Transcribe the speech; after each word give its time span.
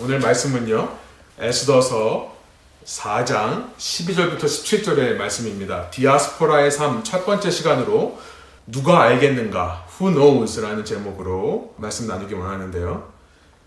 오늘 0.00 0.18
말씀은요. 0.18 0.98
에스더서 1.38 2.34
4장 2.84 3.74
12절부터 3.76 4.40
17절의 4.40 5.16
말씀입니다. 5.16 5.88
디아스포라의 5.90 6.70
삶 6.70 7.02
첫 7.04 7.24
번째 7.24 7.50
시간으로 7.50 8.18
누가 8.66 9.02
알겠는가? 9.02 9.86
Who 10.00 10.12
knows? 10.12 10.60
라는 10.60 10.84
제목으로 10.84 11.74
말씀 11.78 12.06
나누기 12.08 12.34
원하는데요. 12.34 13.12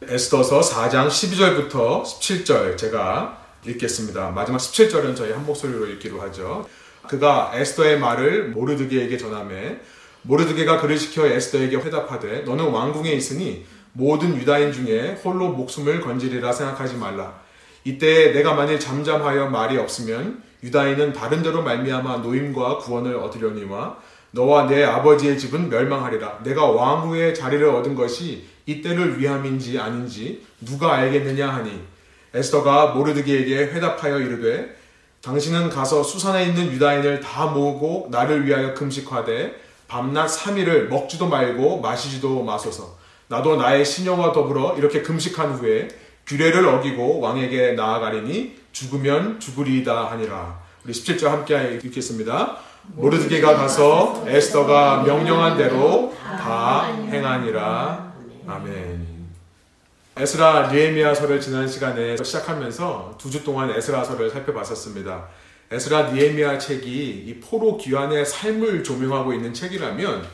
에스더서 0.03 0.59
4장 0.61 1.07
12절부터 1.07 2.03
17절 2.03 2.77
제가 2.77 3.45
읽겠습니다. 3.65 4.29
마지막 4.31 4.57
17절은 4.57 5.15
저희 5.15 5.31
한 5.31 5.45
목소리로 5.45 5.87
읽기로 5.87 6.21
하죠. 6.23 6.67
그가 7.07 7.51
에스더의 7.55 7.99
말을 7.99 8.49
모르드게에게 8.49 9.17
전함에 9.17 9.79
모르드게가 10.23 10.81
그를 10.81 10.97
시켜 10.97 11.25
에스더에게 11.25 11.77
회답하되 11.77 12.41
너는 12.41 12.65
왕궁에 12.65 13.11
있으니 13.13 13.65
모든 13.93 14.35
유다인 14.35 14.71
중에 14.71 15.19
홀로 15.23 15.49
목숨을 15.49 16.01
건지리라 16.01 16.51
생각하지 16.51 16.95
말라. 16.95 17.39
이때 17.83 18.31
내가 18.31 18.53
만일 18.53 18.79
잠잠하여 18.79 19.49
말이 19.49 19.77
없으면 19.77 20.43
유다인은 20.63 21.13
다른 21.13 21.41
데로 21.41 21.61
말미암아 21.63 22.17
노임과 22.17 22.79
구원을 22.79 23.15
얻으려니와 23.15 23.97
너와 24.31 24.67
내 24.67 24.83
아버지의 24.83 25.39
집은 25.39 25.69
멸망하리라. 25.69 26.43
내가 26.43 26.65
왕후의 26.65 27.33
자리를 27.33 27.67
얻은 27.67 27.95
것이 27.95 28.45
이때를 28.65 29.19
위함인지 29.19 29.79
아닌지 29.79 30.45
누가 30.59 30.95
알겠느냐 30.95 31.47
하니 31.47 31.81
에스더가 32.33 32.87
모르드기에게 32.87 33.57
회답하여 33.73 34.19
이르되 34.19 34.75
당신은 35.21 35.69
가서 35.69 36.03
수산에 36.03 36.45
있는 36.45 36.71
유다인을 36.71 37.21
다 37.21 37.47
모으고 37.47 38.07
나를 38.11 38.45
위하여 38.45 38.73
금식하되 38.73 39.55
밤낮 39.87 40.27
3일을 40.27 40.89
먹지도 40.89 41.27
말고 41.27 41.79
마시지도 41.81 42.43
마소서. 42.43 42.97
나도 43.27 43.57
나의 43.57 43.83
신령과 43.85 44.31
더불어 44.31 44.75
이렇게 44.77 45.01
금식한 45.01 45.53
후에 45.55 45.87
규례를 46.25 46.65
어기고 46.67 47.19
왕에게 47.19 47.73
나아가리니 47.73 48.57
죽으면 48.71 49.39
죽으리이다 49.39 50.11
하니라. 50.11 50.59
우리 50.85 50.93
17절 50.93 51.25
함께 51.25 51.79
읽겠습니다. 51.83 52.57
모르드게가 52.95 53.55
가서 53.55 54.23
에스더가 54.27 55.03
명령한 55.03 55.57
대로 55.57 56.13
다 56.21 56.83
행하니라. 56.83 58.13
아멘. 58.47 59.07
에스라 60.15 60.71
니에미아서를 60.71 61.39
지난 61.41 61.67
시간에 61.67 62.15
시작하면서 62.17 63.15
두 63.19 63.29
주 63.29 63.43
동안 63.43 63.69
에스라서를 63.69 64.29
살펴봤었습니다. 64.29 65.25
에스라 65.69 66.11
니에미아 66.11 66.57
책이 66.59 67.25
이 67.27 67.39
포로 67.41 67.77
귀환의 67.77 68.25
삶을 68.25 68.83
조명하고 68.83 69.33
있는 69.33 69.53
책이라면 69.53 70.25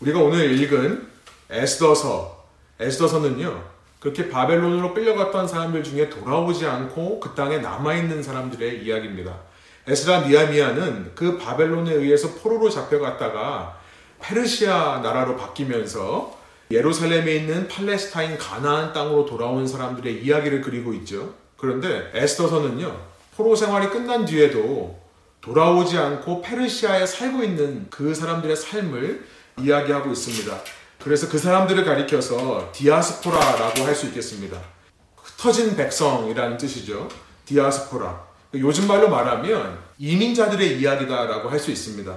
우리가 0.00 0.18
오늘 0.18 0.58
읽은 0.58 1.11
에스더서, 1.52 2.44
에스더서는요, 2.80 3.62
그렇게 4.00 4.28
바벨론으로 4.28 4.94
끌려갔던 4.94 5.46
사람들 5.46 5.84
중에 5.84 6.08
돌아오지 6.08 6.66
않고 6.66 7.20
그 7.20 7.34
땅에 7.34 7.58
남아있는 7.58 8.22
사람들의 8.22 8.84
이야기입니다. 8.84 9.38
에스라 9.86 10.26
니아미아는 10.26 11.12
그 11.14 11.38
바벨론에 11.38 11.92
의해서 11.92 12.34
포로로 12.34 12.70
잡혀갔다가 12.70 13.78
페르시아 14.20 15.00
나라로 15.02 15.36
바뀌면서 15.36 16.36
예루살렘에 16.70 17.34
있는 17.36 17.68
팔레스타인 17.68 18.38
가나안 18.38 18.92
땅으로 18.92 19.26
돌아온 19.26 19.66
사람들의 19.66 20.24
이야기를 20.24 20.62
그리고 20.62 20.92
있죠. 20.94 21.34
그런데 21.56 22.10
에스더서는요, 22.14 22.96
포로 23.36 23.54
생활이 23.54 23.88
끝난 23.88 24.24
뒤에도 24.24 24.98
돌아오지 25.40 25.98
않고 25.98 26.42
페르시아에 26.42 27.04
살고 27.04 27.42
있는 27.42 27.86
그 27.90 28.14
사람들의 28.14 28.56
삶을 28.56 29.26
이야기하고 29.58 30.10
있습니다. 30.10 30.56
그래서 31.02 31.28
그 31.28 31.36
사람들을 31.36 31.84
가리켜서 31.84 32.70
디아스포라라고 32.72 33.82
할 33.82 33.94
수 33.94 34.06
있겠습니다. 34.06 34.58
흩어진 35.16 35.74
백성이라는 35.76 36.56
뜻이죠. 36.56 37.08
디아스포라. 37.44 38.24
요즘 38.54 38.86
말로 38.86 39.08
말하면 39.08 39.78
이민자들의 39.98 40.78
이야기다라고 40.80 41.48
할 41.48 41.58
수 41.58 41.70
있습니다. 41.70 42.16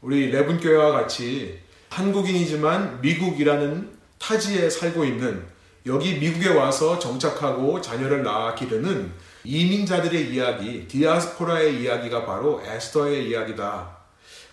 우리 0.00 0.30
레분교회와 0.30 0.92
같이 0.92 1.60
한국인이지만 1.90 3.00
미국이라는 3.02 3.90
타지에 4.18 4.70
살고 4.70 5.04
있는 5.04 5.44
여기 5.84 6.14
미국에 6.14 6.48
와서 6.48 6.98
정착하고 6.98 7.80
자녀를 7.80 8.22
낳아 8.22 8.54
기르는 8.54 9.12
이민자들의 9.44 10.32
이야기, 10.32 10.86
디아스포라의 10.88 11.82
이야기가 11.82 12.24
바로 12.24 12.62
에스더의 12.64 13.28
이야기다. 13.28 13.96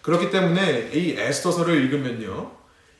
그렇기 0.01 0.31
때문에 0.31 0.89
이 0.93 1.15
에스더서를 1.17 1.75
읽으면요. 1.83 2.58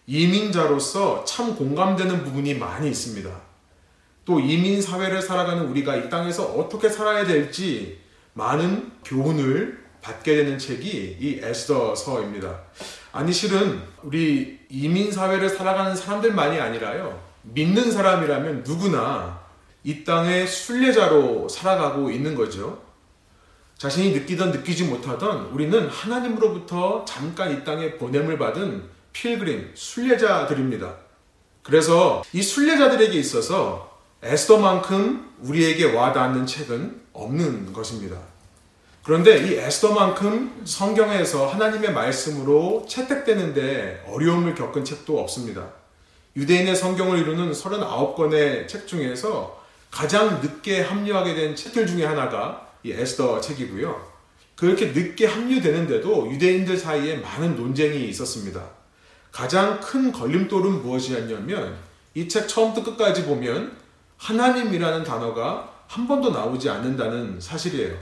이민자로서 0.10 1.24
참 1.24 1.56
공감되는 1.56 2.24
부분이 2.24 2.56
많이 2.56 2.90
있습니다. 2.90 3.30
또 4.26 4.40
이민 4.40 4.82
사회를 4.82 5.22
살아가는 5.22 5.68
우리가 5.68 5.96
이 5.98 6.10
땅에서 6.10 6.46
어떻게 6.46 6.90
살아야 6.90 7.26
될지 7.26 8.00
많은 8.34 8.92
교훈을 9.06 9.86
받게 10.02 10.36
되는 10.36 10.58
책이 10.58 11.18
이 11.20 11.40
에스더서입니다. 11.44 12.60
아니 13.12 13.32
실은 13.32 13.84
우리 14.02 14.60
이민 14.70 15.12
사회를 15.12 15.48
살아가는 15.48 15.96
사람들만이 15.96 16.60
아니라요. 16.60 17.22
믿는 17.44 17.92
사람이라면 17.92 18.64
누구나 18.64 19.40
이 19.84 20.04
땅의 20.04 20.48
순례자로 20.48 21.48
살아가고 21.50 22.10
있는 22.10 22.34
거죠. 22.34 22.82
자신이 23.78 24.12
느끼던 24.12 24.52
느끼지 24.52 24.86
못하던 24.86 25.46
우리는 25.52 25.88
하나님으로부터 25.88 27.06
잠깐 27.06 27.52
이 27.52 27.64
땅에 27.64 27.94
보냄을 27.94 28.40
받은 28.40 28.99
필그림, 29.14 29.72
순례자들입니다. 29.74 30.96
그래서 31.64 32.24
이 32.34 32.42
순례자들에게 32.42 33.18
있어서 33.20 34.00
에스더만큼 34.24 35.30
우리에게 35.42 35.94
와닿는 35.94 36.46
책은 36.46 37.02
없는 37.14 37.74
것입니다. 37.74 38.18
그런데 39.04 39.48
이 39.48 39.56
에스더만큼 39.56 40.62
성경에서 40.66 41.48
하나님의 41.48 41.94
말씀으로 41.94 42.86
채택되는데 42.88 44.06
어려움을 44.08 44.56
겪은 44.56 44.84
책도 44.84 45.20
없습니다. 45.20 45.70
유대인의 46.36 46.76
성경을 46.76 47.20
이루는 47.20 47.52
39권의 47.52 48.68
책 48.68 48.88
중에서 48.88 49.64
가장 49.90 50.42
늦게 50.42 50.82
합류하게 50.82 51.34
된 51.34 51.56
책들 51.56 51.88
중에 51.88 52.06
하나가 52.06 52.68
이 52.84 52.92
에스더 52.92 53.42
책이고요. 53.42 54.10
그렇게 54.56 54.88
늦게 54.88 55.26
합류되는데도 55.26 56.32
유대인들 56.32 56.78
사이에 56.78 57.18
많은 57.18 57.56
논쟁이 57.56 58.08
있었습니다. 58.10 58.79
가장 59.32 59.80
큰 59.80 60.12
걸림돌은 60.12 60.82
무엇이었냐면 60.82 61.76
이 62.16 62.28
책 62.28 62.48
처음부터 62.48 62.92
끝까지 62.92 63.26
보면 63.26 63.78
하나님이라는 64.18 65.04
단어가 65.04 65.72
한 65.88 66.08
번도 66.08 66.32
나오지 66.32 66.70
않는다는 66.70 67.40
사실이에요. 67.40 67.96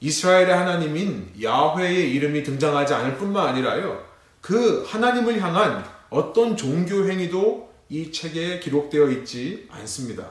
이스라엘의 0.00 0.54
하나님인 0.54 1.32
야훼의 1.42 2.12
이름이 2.14 2.42
등장하지 2.42 2.94
않을 2.94 3.16
뿐만 3.18 3.48
아니라요. 3.48 4.04
그 4.40 4.84
하나님을 4.88 5.40
향한 5.40 5.84
어떤 6.10 6.56
종교 6.56 7.08
행위도 7.08 7.72
이 7.88 8.10
책에 8.10 8.58
기록되어 8.60 9.08
있지 9.10 9.68
않습니다. 9.70 10.26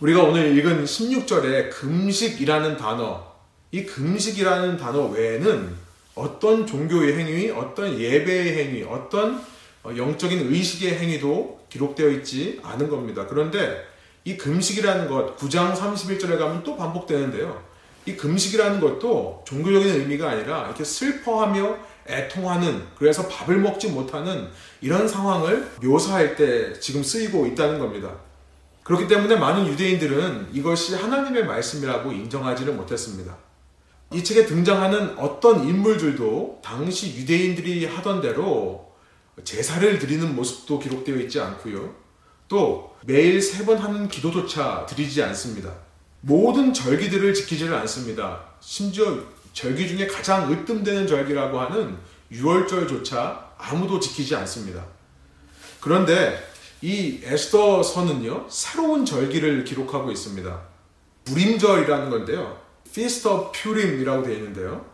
우리가 0.00 0.22
오늘 0.22 0.56
읽은 0.58 0.84
16절에 0.84 1.70
금식이라는 1.70 2.76
단어, 2.76 3.32
이 3.70 3.84
금식이라는 3.84 4.76
단어 4.76 5.06
외에는 5.06 5.83
어떤 6.14 6.66
종교의 6.66 7.18
행위, 7.18 7.50
어떤 7.50 7.98
예배의 7.98 8.56
행위, 8.56 8.82
어떤 8.82 9.40
영적인 9.84 10.52
의식의 10.52 10.98
행위도 10.98 11.66
기록되어 11.68 12.08
있지 12.10 12.60
않은 12.62 12.88
겁니다. 12.88 13.26
그런데 13.28 13.84
이 14.24 14.36
금식이라는 14.36 15.08
것, 15.08 15.36
9장 15.36 15.74
31절에 15.74 16.38
가면 16.38 16.62
또 16.62 16.76
반복되는데요. 16.76 17.62
이 18.06 18.16
금식이라는 18.16 18.80
것도 18.80 19.42
종교적인 19.46 19.88
의미가 20.00 20.30
아니라 20.30 20.66
이렇게 20.66 20.84
슬퍼하며 20.84 21.76
애통하는, 22.06 22.82
그래서 22.96 23.26
밥을 23.28 23.58
먹지 23.58 23.88
못하는 23.88 24.48
이런 24.80 25.08
상황을 25.08 25.70
묘사할 25.82 26.36
때 26.36 26.78
지금 26.78 27.02
쓰이고 27.02 27.46
있다는 27.46 27.78
겁니다. 27.78 28.14
그렇기 28.82 29.08
때문에 29.08 29.36
많은 29.36 29.66
유대인들은 29.66 30.50
이것이 30.52 30.94
하나님의 30.94 31.46
말씀이라고 31.46 32.12
인정하지를 32.12 32.74
못했습니다. 32.74 33.34
이 34.14 34.22
책에 34.22 34.46
등장하는 34.46 35.18
어떤 35.18 35.66
인물들도 35.68 36.60
당시 36.62 37.16
유대인들이 37.16 37.84
하던 37.86 38.20
대로 38.20 38.92
제사를 39.42 39.98
드리는 39.98 40.34
모습도 40.36 40.78
기록되어 40.78 41.16
있지 41.16 41.40
않고요. 41.40 41.92
또 42.46 42.94
매일 43.04 43.42
세 43.42 43.64
번 43.64 43.78
하는 43.78 44.06
기도조차 44.08 44.86
드리지 44.86 45.20
않습니다. 45.24 45.72
모든 46.20 46.72
절기들을 46.72 47.34
지키지를 47.34 47.74
않습니다. 47.74 48.44
심지어 48.60 49.18
절기 49.52 49.88
중에 49.88 50.06
가장 50.06 50.50
으뜸되는 50.52 51.06
절기라고 51.08 51.58
하는 51.58 51.96
6월절조차 52.30 53.44
아무도 53.58 53.98
지키지 53.98 54.36
않습니다. 54.36 54.84
그런데 55.80 56.38
이 56.82 57.20
에스더서는요, 57.24 58.46
새로운 58.48 59.04
절기를 59.04 59.64
기록하고 59.64 60.10
있습니다. 60.12 60.60
불임절이라는 61.24 62.10
건데요. 62.10 62.63
Of 63.00 63.52
Purim이라고 63.52 64.22
되어 64.22 64.34
있는데요. 64.34 64.84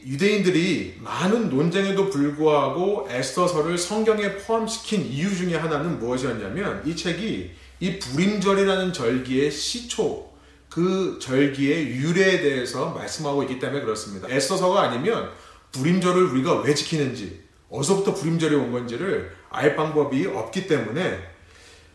유대인들이 0.00 0.98
많은 1.00 1.50
논쟁에도 1.50 2.08
불구하고 2.08 3.08
에스더서를 3.10 3.76
성경에 3.76 4.36
포함시킨 4.36 5.04
이유 5.04 5.34
중에 5.34 5.56
하나는 5.56 5.98
무엇이었냐면 5.98 6.82
이 6.86 6.94
책이 6.94 7.50
이 7.80 7.98
불임절이라는 7.98 8.92
절기의 8.92 9.50
시초, 9.50 10.30
그 10.68 11.18
절기의 11.20 11.88
유래에 11.88 12.40
대해서 12.40 12.90
말씀하고 12.90 13.42
있기 13.44 13.58
때문에 13.58 13.80
그렇습니다. 13.82 14.28
애써서가 14.28 14.82
아니면 14.82 15.30
불임절을 15.72 16.24
우리가 16.26 16.60
왜 16.60 16.74
지키는지, 16.74 17.42
어디서부터 17.68 18.14
불임절이 18.14 18.54
온 18.54 18.72
건지를 18.72 19.32
알 19.50 19.74
방법이 19.76 20.26
없기 20.26 20.66
때문에 20.66 21.20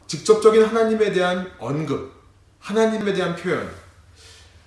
직접적인 0.07 0.63
하나님에 0.63 1.11
대한 1.11 1.51
언급, 1.57 2.11
하나님에 2.59 3.13
대한 3.13 3.35
표현, 3.35 3.69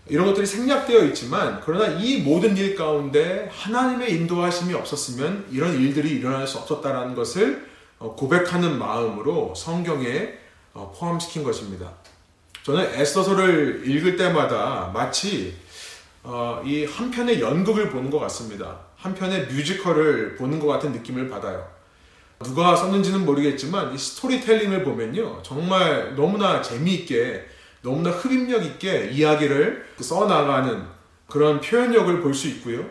이런 0.09 0.27
것들이 0.27 0.47
생략되어 0.47 1.05
있지만, 1.07 1.61
그러나 1.65 1.87
이 1.99 2.19
모든 2.19 2.57
일 2.57 2.75
가운데 2.77 3.51
하나님의 3.53 4.13
인도하심이 4.13 4.73
없었으면 4.75 5.47
이런 5.51 5.75
일들이 5.75 6.11
일어날 6.11 6.47
수 6.47 6.59
없었다라는 6.59 7.15
것을 7.15 7.67
어, 7.99 8.15
고백하는 8.15 8.79
마음으로 8.79 9.55
성경에 9.57 10.35
어, 10.75 10.95
포함시킨 10.97 11.43
것입니다. 11.43 11.91
저는 12.63 12.95
에스더서를 12.95 13.83
읽을 13.87 14.17
때마다 14.17 14.91
마치 14.93 15.57
어, 16.23 16.61
이 16.65 16.85
한 16.85 17.11
편의 17.11 17.41
연극을 17.41 17.91
보는 17.91 18.11
것 18.11 18.19
같습니다. 18.21 18.79
한 18.97 19.15
편의 19.15 19.47
뮤지컬을 19.47 20.37
보는 20.37 20.59
것 20.59 20.67
같은 20.67 20.93
느낌을 20.93 21.29
받아요. 21.29 21.67
누가 22.43 22.77
썼는지는 22.77 23.25
모르겠지만 23.25 23.95
이 23.95 23.99
스토리텔링을 23.99 24.85
보면요 24.85 25.43
정말 25.43 26.15
너무나 26.17 26.61
재미있게 26.61 27.47
너무나 27.87 28.11
흡입력 28.11 28.65
있게 28.65 29.11
이야기를 29.13 29.87
써나가는 30.01 30.85
그런 31.29 31.61
표현력을 31.61 32.21
볼 32.21 32.35
수 32.35 32.49
있고요 32.49 32.85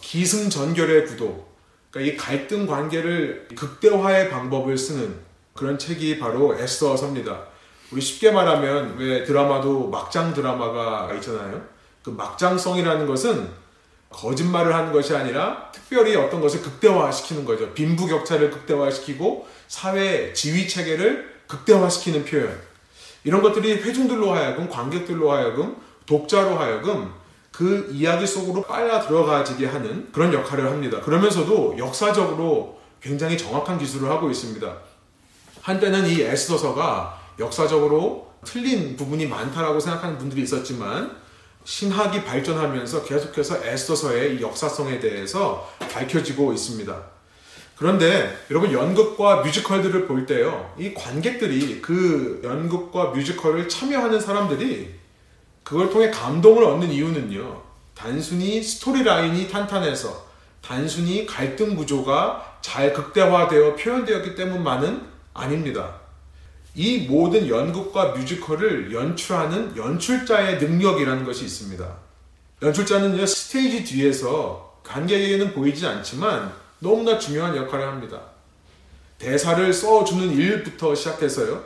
기승전결의 0.00 1.04
구도 1.04 1.46
그러니까 1.90 2.14
이 2.14 2.16
갈등 2.16 2.66
관계를 2.66 3.48
극대화의 3.54 4.30
방법을 4.30 4.78
쓰는 4.78 5.14
그런 5.52 5.78
책이 5.78 6.18
바로 6.18 6.58
에스더서입니다 6.58 7.42
우리 7.90 8.00
쉽게 8.00 8.30
말하면 8.30 8.96
왜 8.96 9.22
드라마도 9.22 9.90
막장 9.90 10.32
드라마가 10.32 11.12
있잖아요 11.16 11.62
그 12.02 12.08
막장성이라는 12.08 13.06
것은 13.06 13.50
거짓말을 14.08 14.74
하는 14.74 14.92
것이 14.92 15.14
아니라 15.14 15.70
특별히 15.72 16.16
어떤 16.16 16.42
것을 16.42 16.60
극대화시키는 16.60 17.46
거죠. 17.46 17.72
빈부격차를 17.72 18.50
극대화시키고 18.50 19.48
사회 19.68 20.34
지위 20.34 20.68
체계를 20.68 21.32
극대화시키는 21.46 22.26
표현. 22.26 22.71
이런 23.24 23.42
것들이 23.42 23.74
회중들로 23.74 24.32
하여금 24.32 24.68
관객들로 24.68 25.30
하여금 25.30 25.76
독자로 26.06 26.58
하여금 26.58 27.12
그 27.52 27.88
이야기 27.92 28.26
속으로 28.26 28.62
빨려 28.62 29.00
들어가지게 29.00 29.66
하는 29.66 30.10
그런 30.10 30.32
역할을 30.32 30.70
합니다. 30.70 31.00
그러면서도 31.00 31.76
역사적으로 31.78 32.80
굉장히 33.00 33.36
정확한 33.36 33.78
기술을 33.78 34.08
하고 34.08 34.30
있습니다. 34.30 34.74
한때는 35.60 36.06
이 36.06 36.22
에스더서가 36.22 37.20
역사적으로 37.38 38.32
틀린 38.44 38.96
부분이 38.96 39.26
많다라고 39.26 39.78
생각하는 39.78 40.18
분들이 40.18 40.42
있었지만 40.42 41.16
신학이 41.64 42.24
발전하면서 42.24 43.04
계속해서 43.04 43.64
에스더서의 43.64 44.40
역사성에 44.40 44.98
대해서 44.98 45.70
밝혀지고 45.92 46.52
있습니다. 46.52 47.11
그런데 47.82 48.38
여러분 48.48 48.72
연극과 48.72 49.40
뮤지컬들을 49.40 50.06
볼 50.06 50.24
때요, 50.24 50.72
이 50.78 50.94
관객들이 50.94 51.82
그 51.82 52.40
연극과 52.44 53.06
뮤지컬을 53.06 53.68
참여하는 53.68 54.20
사람들이 54.20 54.88
그걸 55.64 55.90
통해 55.90 56.08
감동을 56.08 56.62
얻는 56.62 56.92
이유는요, 56.92 57.60
단순히 57.92 58.62
스토리라인이 58.62 59.48
탄탄해서 59.48 60.26
단순히 60.60 61.26
갈등 61.26 61.74
구조가 61.74 62.58
잘 62.60 62.92
극대화되어 62.92 63.74
표현되었기 63.74 64.36
때문만은 64.36 65.02
아닙니다. 65.34 65.96
이 66.76 67.08
모든 67.08 67.48
연극과 67.48 68.12
뮤지컬을 68.12 68.94
연출하는 68.94 69.76
연출자의 69.76 70.58
능력이라는 70.58 71.24
것이 71.24 71.46
있습니다. 71.46 71.84
연출자는 72.62 73.26
스테이지 73.26 73.82
뒤에서 73.82 74.78
관객에게는 74.84 75.52
보이지 75.52 75.84
않지만 75.84 76.61
너무나 76.82 77.16
중요한 77.16 77.56
역할을 77.56 77.86
합니다. 77.86 78.20
대사를 79.16 79.72
써주는 79.72 80.32
일부터 80.32 80.96
시작해서요. 80.96 81.62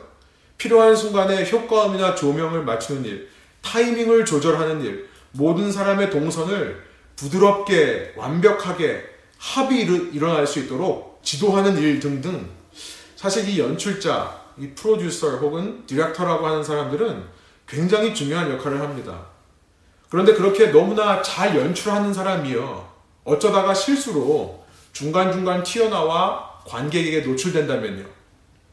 필요한 0.59 0.95
순간에 0.95 1.49
효과음이나 1.49 2.13
조명을 2.13 2.63
맞추는 2.63 3.03
일, 3.03 3.27
타이밍을 3.63 4.25
조절하는 4.25 4.81
일, 4.83 5.09
모든 5.31 5.71
사람의 5.71 6.11
동선을 6.11 6.83
부드럽게 7.15 8.13
완벽하게 8.15 9.03
합이 9.39 10.11
일어날 10.13 10.45
수 10.45 10.59
있도록 10.59 11.19
지도하는 11.23 11.77
일 11.79 11.99
등등 11.99 12.47
사실 13.15 13.49
이 13.49 13.59
연출자, 13.59 14.39
이 14.59 14.69
프로듀서 14.69 15.37
혹은 15.37 15.83
디렉터라고 15.87 16.45
하는 16.45 16.63
사람들은 16.63 17.23
굉장히 17.67 18.13
중요한 18.13 18.51
역할을 18.51 18.79
합니다. 18.79 19.25
그런데 20.09 20.35
그렇게 20.35 20.67
너무나 20.67 21.23
잘 21.23 21.55
연출하는 21.57 22.13
사람이요. 22.13 22.87
어쩌다가 23.23 23.73
실수로 23.73 24.66
중간중간 24.97 25.61
튀어나와 25.61 26.59
관객에게 26.65 27.21
노출된다면요. 27.21 28.03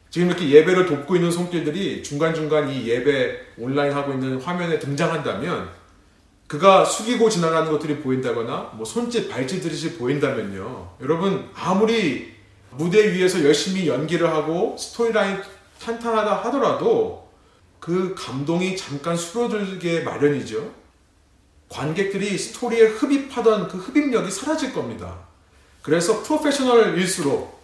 지금 0.09 0.29
이렇게 0.29 0.49
예배를 0.49 0.87
돕고 0.87 1.17
있는 1.17 1.29
손길들이 1.29 2.01
중간중간 2.01 2.71
이 2.71 2.87
예배 2.87 3.41
온라인 3.59 3.93
하고 3.93 4.13
있는 4.13 4.41
화면에 4.41 4.79
등장한다면 4.79 5.69
그가 6.47 6.83
숙이고 6.83 7.29
지나가는 7.29 7.71
것들이 7.71 7.97
보인다거나 7.97 8.71
뭐 8.73 8.83
손짓 8.83 9.29
발짓 9.29 9.61
들이 9.61 9.97
보인다면요. 9.97 10.95
여러분 11.01 11.47
아무리 11.53 12.33
무대 12.71 13.13
위에서 13.13 13.43
열심히 13.43 13.87
연기를 13.87 14.27
하고 14.27 14.75
스토리라인 14.79 15.43
탄탄하다 15.79 16.37
하더라도 16.45 17.29
그 17.79 18.15
감동이 18.17 18.75
잠깐 18.75 19.15
수로들게 19.15 19.99
마련이죠. 19.99 20.73
관객들이 21.69 22.35
스토리에 22.35 22.87
흡입하던 22.87 23.67
그 23.67 23.77
흡입력이 23.77 24.31
사라질 24.31 24.73
겁니다. 24.73 25.34
그래서 25.85 26.23
프로페셔널일수록 26.23 27.61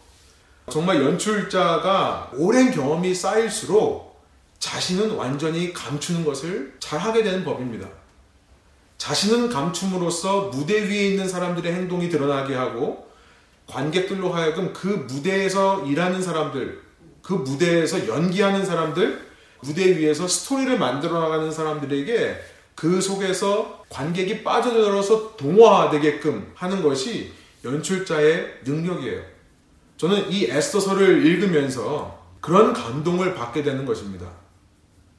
정말 0.70 1.02
연출자가 1.02 2.30
오랜 2.36 2.70
경험이 2.70 3.16
쌓일수록 3.16 4.22
자신은 4.60 5.16
완전히 5.16 5.74
감추는 5.74 6.24
것을 6.24 6.76
잘 6.80 7.00
하게 7.00 7.24
되는 7.24 7.44
법입니다. 7.44 7.88
자신은 9.00 9.50
감춤으로써 9.50 10.52
무대 10.54 10.88
위에 10.88 11.08
있는 11.08 11.28
사람들의 11.28 11.74
행동이 11.74 12.10
드러나게 12.10 12.54
하고 12.54 13.10
관객들로 13.66 14.32
하여금 14.32 14.72
그 14.72 14.86
무대에서 14.88 15.88
일하는 15.88 16.22
사람들, 16.22 16.80
그 17.24 17.34
무대에서 17.34 18.08
연기하는 18.08 18.64
사람들, 18.64 19.32
무대 19.62 19.98
위에서 19.98 20.28
스토리를 20.28 20.78
만들어 20.78 21.20
나가는 21.22 21.52
사람들에게 21.52 22.40
그 22.76 23.02
속에서 23.02 23.84
관객이 23.90 24.44
빠져들어서 24.44 25.38
동화되게끔 25.38 26.52
하는 26.54 26.84
것이 26.84 27.41
연출자의 27.64 28.60
능력이에요. 28.66 29.22
저는 29.98 30.32
이 30.32 30.46
에스더서를 30.46 31.26
읽으면서 31.26 32.20
그런 32.42 32.74
감동을 32.74 33.36
받게 33.36 33.62
되는 33.62 33.86
것입니다. 33.86 34.28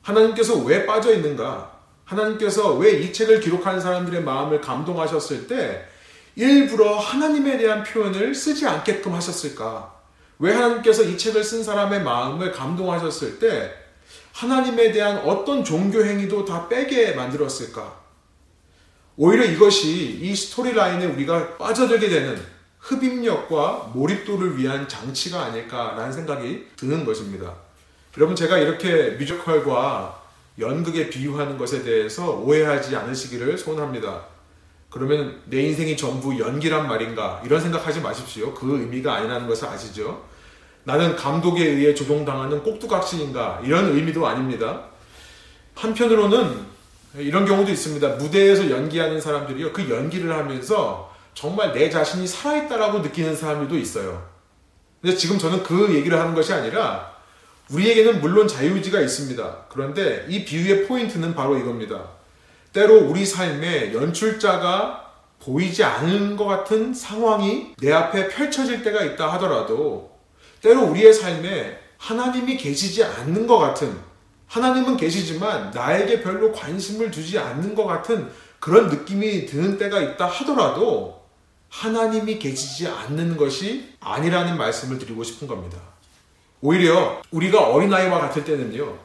하나님께서 0.02 0.58
왜 0.58 0.84
빠져 0.84 1.14
있는가? 1.14 1.70
하나님께서 2.04 2.74
왜 2.74 3.00
이 3.00 3.12
책을 3.12 3.40
기록하는 3.40 3.80
사람들의 3.80 4.22
마음을 4.22 4.60
감동하셨을 4.60 5.46
때 5.46 5.86
일부러 6.34 6.96
하나님에 6.98 7.58
대한 7.58 7.84
표현을 7.84 8.34
쓰지 8.34 8.66
않게끔 8.66 9.14
하셨을까? 9.14 9.94
왜 10.40 10.52
하나님께서 10.52 11.04
이 11.04 11.16
책을 11.16 11.44
쓴 11.44 11.62
사람의 11.62 12.02
마음을 12.02 12.50
감동하셨을 12.50 13.38
때 13.38 13.72
하나님에 14.32 14.90
대한 14.90 15.18
어떤 15.18 15.62
종교 15.62 16.04
행위도 16.04 16.44
다 16.44 16.68
빼게 16.68 17.12
만들었을까? 17.12 18.01
오히려 19.16 19.44
이것이 19.44 20.18
이 20.22 20.34
스토리라인에 20.34 21.06
우리가 21.06 21.56
빠져들게 21.58 22.08
되는 22.08 22.40
흡입력과 22.78 23.92
몰입도를 23.94 24.58
위한 24.58 24.88
장치가 24.88 25.44
아닐까라는 25.44 26.12
생각이 26.12 26.66
드는 26.76 27.04
것입니다. 27.04 27.54
여러분 28.16 28.34
제가 28.34 28.58
이렇게 28.58 29.10
뮤지컬과 29.18 30.20
연극에 30.58 31.08
비유하는 31.08 31.56
것에 31.56 31.82
대해서 31.82 32.30
오해하지 32.30 32.96
않으시기를 32.96 33.56
소원합니다. 33.56 34.26
그러면 34.90 35.40
내 35.46 35.62
인생이 35.62 35.96
전부 35.96 36.38
연기란 36.38 36.86
말인가 36.86 37.40
이런 37.44 37.60
생각하지 37.60 38.00
마십시오. 38.00 38.52
그 38.52 38.80
의미가 38.80 39.14
아니라는 39.14 39.46
것을 39.46 39.68
아시죠? 39.68 40.24
나는 40.84 41.16
감독에 41.16 41.64
의해 41.64 41.94
조종당하는 41.94 42.62
꼭두각시인가 42.62 43.62
이런 43.64 43.94
의미도 43.94 44.26
아닙니다. 44.26 44.84
한편으로는 45.74 46.71
이런 47.16 47.44
경우도 47.44 47.70
있습니다. 47.70 48.08
무대에서 48.16 48.70
연기하는 48.70 49.20
사람들이요. 49.20 49.72
그 49.72 49.88
연기를 49.90 50.32
하면서 50.32 51.12
정말 51.34 51.72
내 51.72 51.90
자신이 51.90 52.26
살아있다라고 52.26 53.00
느끼는 53.00 53.36
사람들도 53.36 53.76
있어요. 53.78 54.26
근데 55.00 55.16
지금 55.16 55.38
저는 55.38 55.62
그 55.62 55.94
얘기를 55.94 56.18
하는 56.18 56.34
것이 56.34 56.52
아니라 56.52 57.12
우리에게는 57.70 58.20
물론 58.20 58.46
자유의지가 58.48 59.00
있습니다. 59.00 59.56
그런데 59.68 60.26
이 60.28 60.44
비유의 60.44 60.86
포인트는 60.86 61.34
바로 61.34 61.58
이겁니다. 61.58 62.04
때로 62.72 63.00
우리 63.00 63.26
삶에 63.26 63.92
연출자가 63.92 65.02
보이지 65.40 65.82
않는 65.82 66.36
것 66.36 66.44
같은 66.44 66.94
상황이 66.94 67.74
내 67.78 67.92
앞에 67.92 68.28
펼쳐질 68.28 68.82
때가 68.82 69.02
있다 69.02 69.32
하더라도 69.34 70.12
때로 70.62 70.84
우리의 70.84 71.12
삶에 71.12 71.78
하나님이 71.98 72.56
계시지 72.56 73.02
않는 73.04 73.46
것 73.46 73.58
같은 73.58 73.96
하나님은 74.52 74.98
계시지만 74.98 75.70
나에게 75.70 76.20
별로 76.20 76.52
관심을 76.52 77.10
두지 77.10 77.38
않는 77.38 77.74
것 77.74 77.86
같은 77.86 78.30
그런 78.60 78.88
느낌이 78.88 79.46
드는 79.46 79.78
때가 79.78 79.98
있다 79.98 80.26
하더라도 80.26 81.22
하나님이 81.70 82.38
계시지 82.38 82.86
않는 82.86 83.38
것이 83.38 83.94
아니라는 83.98 84.58
말씀을 84.58 84.98
드리고 84.98 85.24
싶은 85.24 85.48
겁니다. 85.48 85.78
오히려 86.60 87.22
우리가 87.30 87.66
어린아이와 87.66 88.20
같을 88.20 88.44
때는요. 88.44 88.98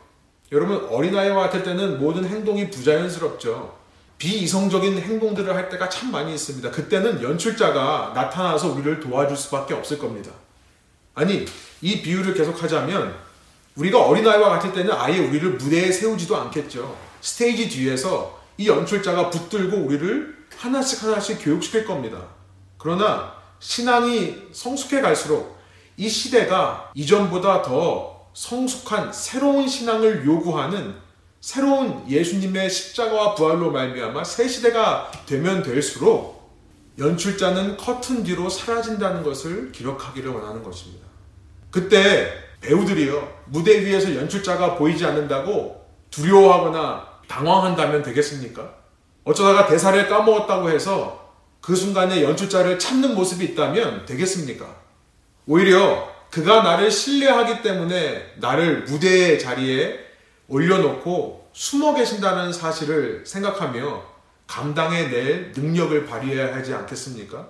여러분 0.51 0.85
어린아이와 0.89 1.43
같을 1.43 1.63
때는 1.63 1.97
모든 1.97 2.25
행동이 2.25 2.69
부자연스럽죠. 2.69 3.77
비이성적인 4.17 4.99
행동들을 4.99 5.55
할 5.55 5.69
때가 5.69 5.87
참 5.87 6.11
많이 6.11 6.33
있습니다. 6.33 6.71
그때는 6.71 7.23
연출자가 7.23 8.11
나타나서 8.13 8.73
우리를 8.73 8.99
도와줄 8.99 9.37
수밖에 9.37 9.73
없을 9.73 9.97
겁니다. 9.97 10.29
아니, 11.13 11.45
이 11.81 12.01
비유를 12.01 12.33
계속하자면 12.33 13.26
우리가 13.77 14.05
어린아이와 14.05 14.49
같을 14.49 14.73
때는 14.73 14.91
아예 14.91 15.19
우리를 15.19 15.51
무대에 15.51 15.91
세우지도 15.91 16.35
않겠죠. 16.35 16.97
스테이지 17.21 17.69
뒤에서 17.69 18.39
이 18.57 18.67
연출자가 18.67 19.29
붙들고 19.29 19.77
우리를 19.77 20.35
하나씩 20.55 21.03
하나씩 21.03 21.43
교육시킬 21.43 21.85
겁니다. 21.85 22.17
그러나 22.77 23.33
신앙이 23.59 24.35
성숙해 24.51 25.01
갈수록 25.01 25.57
이 25.95 26.09
시대가 26.09 26.91
이전보다 26.95 27.61
더 27.61 28.27
성숙한 28.33 29.13
새로운 29.13 29.67
신앙을 29.67 30.25
요구하는 30.25 30.95
새로운 31.41 32.07
예수님의 32.09 32.69
십자가와 32.69 33.35
부활로 33.35 33.71
말미암아 33.71 34.23
새 34.23 34.47
시대가 34.47 35.11
되면 35.25 35.61
될수록 35.63 36.37
연출자는 36.97 37.77
커튼 37.77 38.23
뒤로 38.23 38.49
사라진다는 38.49 39.21
것을 39.21 39.71
기록하기를 39.71 40.31
원하는 40.31 40.63
것입니다. 40.63 41.05
그때 41.69 42.31
배우들이요 42.61 43.36
무대 43.49 43.85
위에서 43.85 44.15
연출자가 44.15 44.75
보이지 44.75 45.05
않는다고 45.05 45.85
두려워하거나 46.11 47.07
당황한다면 47.27 48.03
되겠습니까? 48.03 48.73
어쩌다가 49.23 49.67
대사를 49.67 50.07
까먹었다고 50.07 50.69
해서 50.69 51.33
그 51.61 51.75
순간에 51.75 52.23
연출자를 52.23 52.79
찾는 52.79 53.15
모습이 53.15 53.43
있다면 53.45 54.05
되겠습니까? 54.05 54.65
오히려 55.45 56.09
그가 56.31 56.61
나를 56.61 56.91
신뢰하기 56.91 57.61
때문에 57.61 58.33
나를 58.37 58.83
무대의 58.83 59.39
자리에 59.39 59.99
올려놓고 60.47 61.49
숨어 61.53 61.93
계신다는 61.95 62.53
사실을 62.53 63.25
생각하며 63.25 64.03
감당해낼 64.45 65.51
능력을 65.55 66.05
발휘해야 66.05 66.55
하지 66.55 66.73
않겠습니까? 66.73 67.47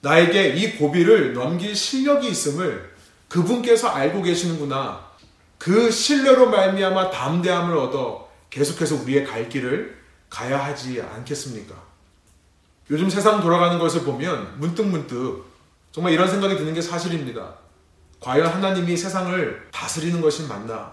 나에게 0.00 0.54
이 0.54 0.78
고비를 0.78 1.34
넘길 1.34 1.76
실력이 1.76 2.28
있음을 2.28 2.89
그분께서 3.30 3.88
알고 3.88 4.22
계시는구나. 4.22 5.08
그 5.56 5.90
신뢰로 5.90 6.50
말미암아 6.50 7.10
담대함을 7.10 7.76
얻어 7.76 8.28
계속해서 8.50 8.96
우리의 8.96 9.24
갈 9.24 9.48
길을 9.48 9.98
가야 10.28 10.62
하지 10.62 11.00
않겠습니까? 11.00 11.74
요즘 12.90 13.08
세상 13.08 13.40
돌아가는 13.40 13.78
것을 13.78 14.02
보면 14.02 14.58
문득 14.58 14.84
문득 14.84 15.44
정말 15.92 16.12
이런 16.12 16.28
생각이 16.28 16.56
드는 16.56 16.74
게 16.74 16.82
사실입니다. 16.82 17.54
과연 18.18 18.46
하나님이 18.48 18.96
세상을 18.96 19.68
다스리는 19.72 20.20
것이 20.20 20.46
맞나? 20.46 20.92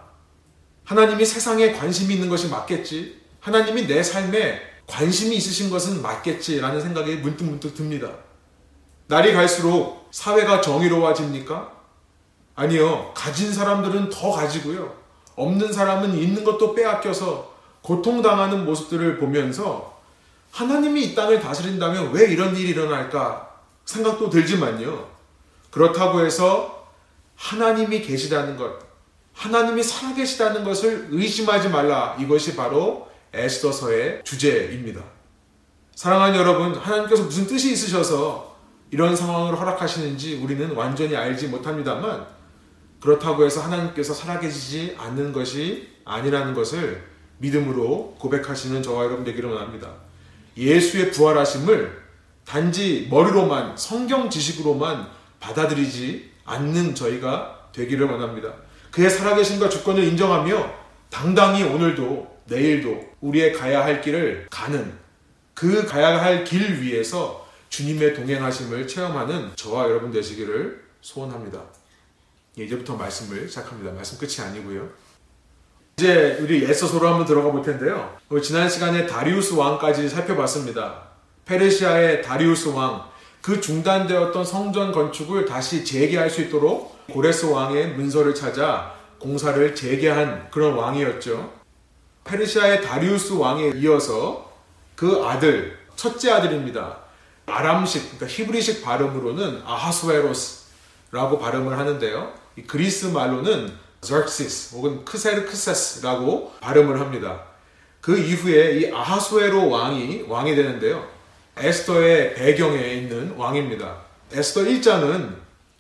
하나님이 0.86 1.26
세상에 1.26 1.74
관심이 1.74 2.14
있는 2.14 2.30
것이 2.30 2.48
맞겠지? 2.50 3.20
하나님이 3.40 3.88
내 3.88 4.04
삶에 4.04 4.62
관심이 4.86 5.36
있으신 5.36 5.70
것은 5.70 6.02
맞겠지라는 6.02 6.82
생각이 6.82 7.16
문득문득 7.18 7.76
듭니다. 7.76 8.12
날이 9.08 9.34
갈수록 9.34 10.08
사회가 10.12 10.62
정의로워집니까? 10.62 11.77
아니요. 12.58 13.12
가진 13.14 13.54
사람들은 13.54 14.10
더 14.10 14.32
가지고요. 14.32 14.92
없는 15.36 15.72
사람은 15.72 16.18
있는 16.18 16.44
것도 16.44 16.74
빼앗겨서 16.74 17.54
고통당하는 17.82 18.66
모습들을 18.66 19.20
보면서 19.20 20.02
하나님이 20.52 21.04
이 21.04 21.16
땅을 21.16 21.40
다스린다면 21.40 22.12
왜 22.14 22.26
이런 22.26 22.56
일이 22.56 22.70
일어날까 22.70 23.48
생각도 23.86 24.32
들지만요. 24.32 25.08
그렇다고 25.70 26.26
해서 26.26 26.88
하나님이 27.36 28.02
계시다는 28.02 28.58
것, 28.58 28.80
하나님이 29.34 29.84
살아계시다는 29.84 30.64
것을 30.64 31.10
의심하지 31.12 31.70
말라. 31.70 32.18
이것이 32.20 32.56
바로 32.56 33.08
에스더서의 33.34 34.22
주제입니다. 34.24 35.02
사랑하는 35.94 36.40
여러분, 36.40 36.74
하나님께서 36.74 37.24
무슨 37.24 37.46
뜻이 37.46 37.72
있으셔서 37.72 38.56
이런 38.90 39.16
상황을 39.16 39.60
허락하시는지 39.60 40.42
우리는 40.44 40.72
완전히 40.72 41.16
알지 41.16 41.50
못합니다만 41.50 42.37
그렇다고 43.00 43.46
해서 43.46 43.62
하나님께서 43.62 44.14
살아계시지 44.14 44.96
않는 44.98 45.32
것이 45.34 45.90
아니라는 46.06 46.54
것을 46.54 47.04
믿음으로 47.40 48.16
고백하시는 48.20 48.82
저와 48.82 49.06
여러분 49.06 49.24
되기를 49.24 49.50
원합니다. 49.50 49.92
예수의 50.56 51.12
부활하심을 51.12 52.02
단지 52.46 53.08
머리로만 53.12 53.78
성경 53.78 54.30
지식으로만 54.30 55.08
받아들이지 55.40 56.32
않는 56.46 56.96
저희가 56.96 57.70
되기를 57.74 58.08
원합니다. 58.08 58.54
그의 58.92 59.10
살아계신과 59.10 59.70
주권을 59.70 60.04
인정하며 60.04 60.74
당당히 61.10 61.64
오늘도 61.64 62.38
내일도 62.46 63.06
우리의 63.22 63.54
가야 63.54 63.84
할 63.84 64.02
길을 64.02 64.48
가는 64.50 64.94
그 65.54 65.86
가야 65.86 66.22
할 66.22 66.44
길 66.44 66.82
위에서 66.82 67.48
주님의 67.70 68.14
동행하심을 68.14 68.88
체험하는 68.88 69.52
저와 69.56 69.84
여러분 69.84 70.12
되시기를 70.12 70.84
소원합니다. 71.02 71.62
예, 72.60 72.64
이제부터 72.64 72.96
말씀을 72.96 73.48
시작합니다. 73.48 73.92
말씀 73.92 74.18
끝이 74.18 74.40
아니고요. 74.40 74.90
이제 75.98 76.38
우리 76.42 76.64
에서소로 76.64 77.08
한번 77.08 77.26
들어가 77.26 77.52
볼 77.52 77.62
텐데요. 77.62 78.18
지난 78.44 78.70
시간에 78.70 79.06
다리우스 79.06 79.54
왕까지 79.54 80.10
살펴봤습니다. 80.10 81.04
페르시아의 81.46 82.24
다리우스 82.24 82.70
왕, 82.70 83.10
그 83.42 83.62
중단되었던 83.62 84.44
성전 84.44 84.92
건축을 84.92 85.46
다시 85.46 85.86
재개할 85.86 86.30
수 86.30 86.42
있도록 86.42 87.08
고레스 87.12 87.46
왕의 87.46 87.94
문서를 87.94 88.36
찾아 88.36 88.96
공사를 89.20 89.74
재개한 89.74 90.50
그런 90.52 90.74
왕이었죠. 90.74 91.54
페르시아의 92.26 92.82
다리우스 92.82 93.34
왕에 93.34 93.74
이어서 93.76 94.52
그 94.96 95.24
아들, 95.24 95.78
첫째 95.96 96.32
아들입니다. 96.32 96.98
아람식, 97.46 98.18
그러니까 98.18 98.28
히브리식 98.28 98.84
발음으로는 98.84 99.62
아하스웨로스라고 99.64 101.40
발음을 101.40 101.78
하는데요. 101.78 102.47
그리스 102.66 103.08
말로는 103.08 103.72
저크시스 104.02 104.76
혹은 104.76 105.04
크세르크세스라고 105.06 106.54
발음을 106.62 107.00
합니다. 107.00 107.44
그 108.02 108.18
이후에 108.18 108.80
이 108.80 108.92
아하스웨로 108.94 109.70
왕이 109.70 110.26
왕이 110.28 110.56
되는데요. 110.56 111.06
에스더의 111.58 112.36
배경에 112.36 112.94
있는 112.94 113.32
왕입니다. 113.36 113.98
에스더 114.32 114.62
1장은 114.62 115.36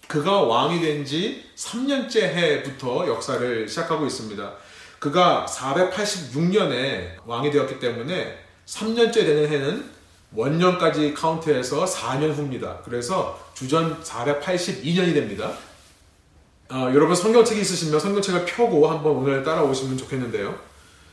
그가 0.07 0.41
왕이 0.41 0.81
된 0.81 1.05
지 1.05 1.45
3년째 1.55 2.21
해부터 2.21 3.07
역사를 3.07 3.67
시작하고 3.67 4.05
있습니다. 4.05 4.53
그가 4.99 5.45
486년에 5.49 7.11
왕이 7.25 7.51
되었기 7.51 7.79
때문에 7.79 8.37
3년째 8.65 9.13
되는 9.13 9.47
해는 9.47 9.89
원년까지 10.33 11.13
카운트해서 11.13 11.85
4년 11.85 12.33
후입니다. 12.35 12.79
그래서 12.83 13.39
주전 13.53 14.01
482년이 14.03 15.13
됩니다. 15.13 15.51
어, 16.69 16.91
여러분 16.93 17.15
성경책이 17.15 17.61
있으시면 17.61 17.97
성경책을 17.97 18.45
펴고 18.45 18.89
한번 18.89 19.13
오늘 19.13 19.41
따라오시면 19.41 19.97
좋겠는데요. 19.97 20.59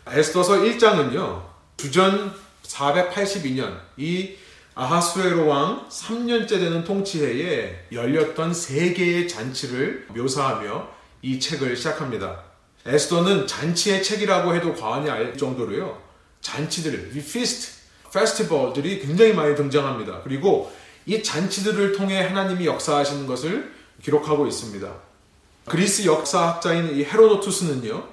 에스더서 0.08 0.54
1장은요. 0.54 1.42
주전 1.76 2.34
482년 2.64 3.78
이 3.96 4.34
아하수에로 4.74 5.46
왕 5.46 5.88
3년째 5.88 6.48
되는 6.48 6.82
통치해에 6.82 7.86
열렸던 7.92 8.52
세 8.52 8.92
개의 8.92 9.28
잔치를 9.28 10.08
묘사하며 10.12 10.88
이 11.22 11.38
책을 11.38 11.76
시작합니다. 11.76 12.42
에스더는 12.84 13.46
잔치의 13.46 14.02
책이라고 14.02 14.56
해도 14.56 14.74
과언이 14.74 15.08
아닐 15.08 15.36
정도로요. 15.36 16.02
잔치들, 16.40 17.12
이 17.14 17.22
feast, 17.22 17.84
페스티벌들이 18.12 19.00
굉장히 19.00 19.32
많이 19.32 19.54
등장합니다. 19.54 20.22
그리고 20.24 20.72
이 21.06 21.22
잔치들을 21.22 21.92
통해 21.92 22.20
하나님이 22.22 22.66
역사하시는 22.66 23.26
것을 23.26 23.72
기록하고 24.02 24.46
있습니다. 24.48 25.13
그리스 25.66 26.04
역사학자인 26.06 26.96
이 26.96 27.04
헤로도투스는요. 27.04 28.08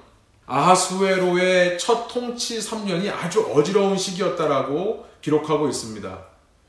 아하수에로의 0.45 1.77
첫 1.77 2.07
통치 2.07 2.59
3년이 2.59 3.11
아주 3.11 3.41
어지러운 3.53 3.97
시기였다라고 3.97 5.05
기록하고 5.21 5.67
있습니다. 5.67 6.19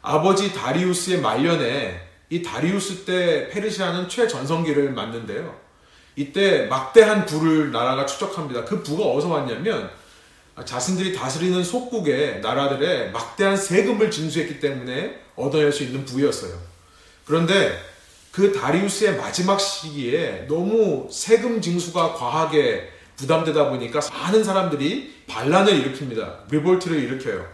아버지 0.02 0.52
다리우스의 0.52 1.20
말년에 1.20 2.00
이 2.30 2.42
다리우스 2.42 3.04
때 3.04 3.48
페르시아는 3.48 4.08
최전성기를 4.08 4.92
맞는데요. 4.92 5.54
이때 6.16 6.66
막대한 6.66 7.26
부를 7.26 7.72
나라가 7.72 8.04
추적합니다. 8.04 8.64
그 8.64 8.82
부가 8.82 9.04
어디서 9.04 9.28
왔냐면 9.28 9.90
자신들이 10.64 11.14
다스리는 11.14 11.62
속국의 11.62 12.40
나라들의 12.40 13.12
막대한 13.12 13.56
세금을 13.56 14.10
징수했기 14.10 14.60
때문에 14.60 15.20
얻어낼 15.36 15.72
수 15.72 15.82
있는 15.82 16.04
부였어요. 16.04 16.52
그런데 17.24 17.91
그 18.32 18.52
다리우스의 18.52 19.16
마지막 19.16 19.60
시기에 19.60 20.46
너무 20.48 21.08
세금 21.12 21.60
징수가 21.60 22.14
과하게 22.14 22.90
부담되다 23.16 23.68
보니까 23.68 24.00
많은 24.10 24.42
사람들이 24.42 25.24
반란을 25.28 25.72
일으킵니다. 25.92 26.50
리볼트를 26.50 26.98
일으켜요. 26.98 27.46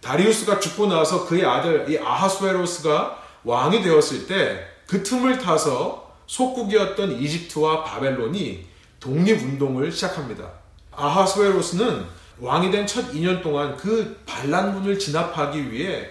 다리우스가 0.00 0.60
죽고 0.60 0.86
나서 0.86 1.26
그의 1.26 1.44
아들 1.44 1.86
이 1.88 1.98
아하수에로스가 1.98 3.22
왕이 3.44 3.82
되었을 3.82 4.26
때 4.26 4.74
그 4.86 5.02
틈을 5.02 5.38
타서 5.38 6.14
속국이었던 6.26 7.12
이집트와 7.20 7.84
바벨론이 7.84 8.66
독립운동을 9.00 9.90
시작합니다. 9.90 10.50
아하수에로스는 10.92 12.04
왕이 12.38 12.70
된 12.70 12.86
첫 12.86 13.12
2년 13.12 13.42
동안 13.42 13.76
그 13.76 14.20
반란군을 14.26 14.98
진압하기 14.98 15.72
위해 15.72 16.08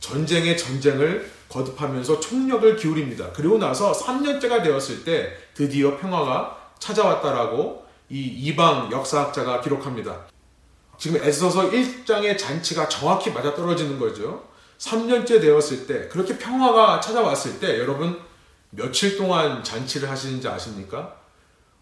전쟁의 0.00 0.56
전쟁을 0.56 1.30
거듭하면서 1.52 2.20
총력을 2.20 2.76
기울입니다. 2.76 3.32
그리고 3.32 3.58
나서 3.58 3.92
3년째가 3.92 4.62
되었을 4.62 5.04
때 5.04 5.32
드디어 5.54 5.96
평화가 5.98 6.72
찾아왔다라고 6.78 7.84
이 8.08 8.20
이방 8.20 8.90
역사학자가 8.90 9.60
기록합니다. 9.60 10.26
지금 10.98 11.22
에서서 11.22 11.70
1장의 11.70 12.38
잔치가 12.38 12.88
정확히 12.88 13.30
맞아떨어지는 13.30 13.98
거죠. 13.98 14.44
3년째 14.78 15.40
되었을 15.40 15.86
때 15.86 16.08
그렇게 16.08 16.36
평화가 16.38 17.00
찾아왔을 17.00 17.60
때 17.60 17.78
여러분 17.78 18.18
며칠 18.70 19.16
동안 19.16 19.62
잔치를 19.62 20.10
하시는지 20.10 20.48
아십니까? 20.48 21.16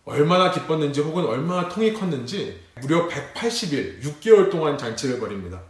얼마나 0.05 0.51
기뻤는지 0.51 1.01
혹은 1.01 1.25
얼마나 1.25 1.69
통이 1.69 1.93
컸는지 1.93 2.61
무려 2.81 3.07
180일, 3.09 4.03
6개월 4.03 4.51
동안 4.51 4.77
잔치를 4.77 5.21
벌입니다. 5.21 5.61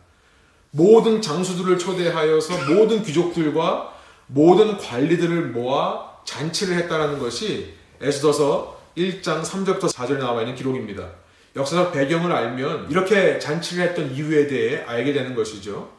모든 0.73 1.21
장수들을 1.21 1.79
초대하여서 1.79 2.73
모든 2.73 3.03
귀족들과 3.03 3.95
모든 4.27 4.77
관리들을 4.79 5.49
모아 5.49 6.11
잔치를 6.25 6.77
했다라는 6.77 7.19
것이 7.19 7.75
에스더서 8.00 8.81
1장 8.97 9.43
3절부터 9.43 9.93
4절에 9.93 10.19
나와 10.19 10.43
있는 10.43 10.55
기록입니다. 10.55 11.09
역사적 11.57 11.93
배경을 11.93 12.31
알면 12.31 12.91
이렇게 12.91 13.39
잔치를 13.39 13.89
했던 13.89 14.15
이유에 14.15 14.47
대해 14.47 14.85
알게 14.85 15.12
되는 15.12 15.35
것이죠. 15.35 15.91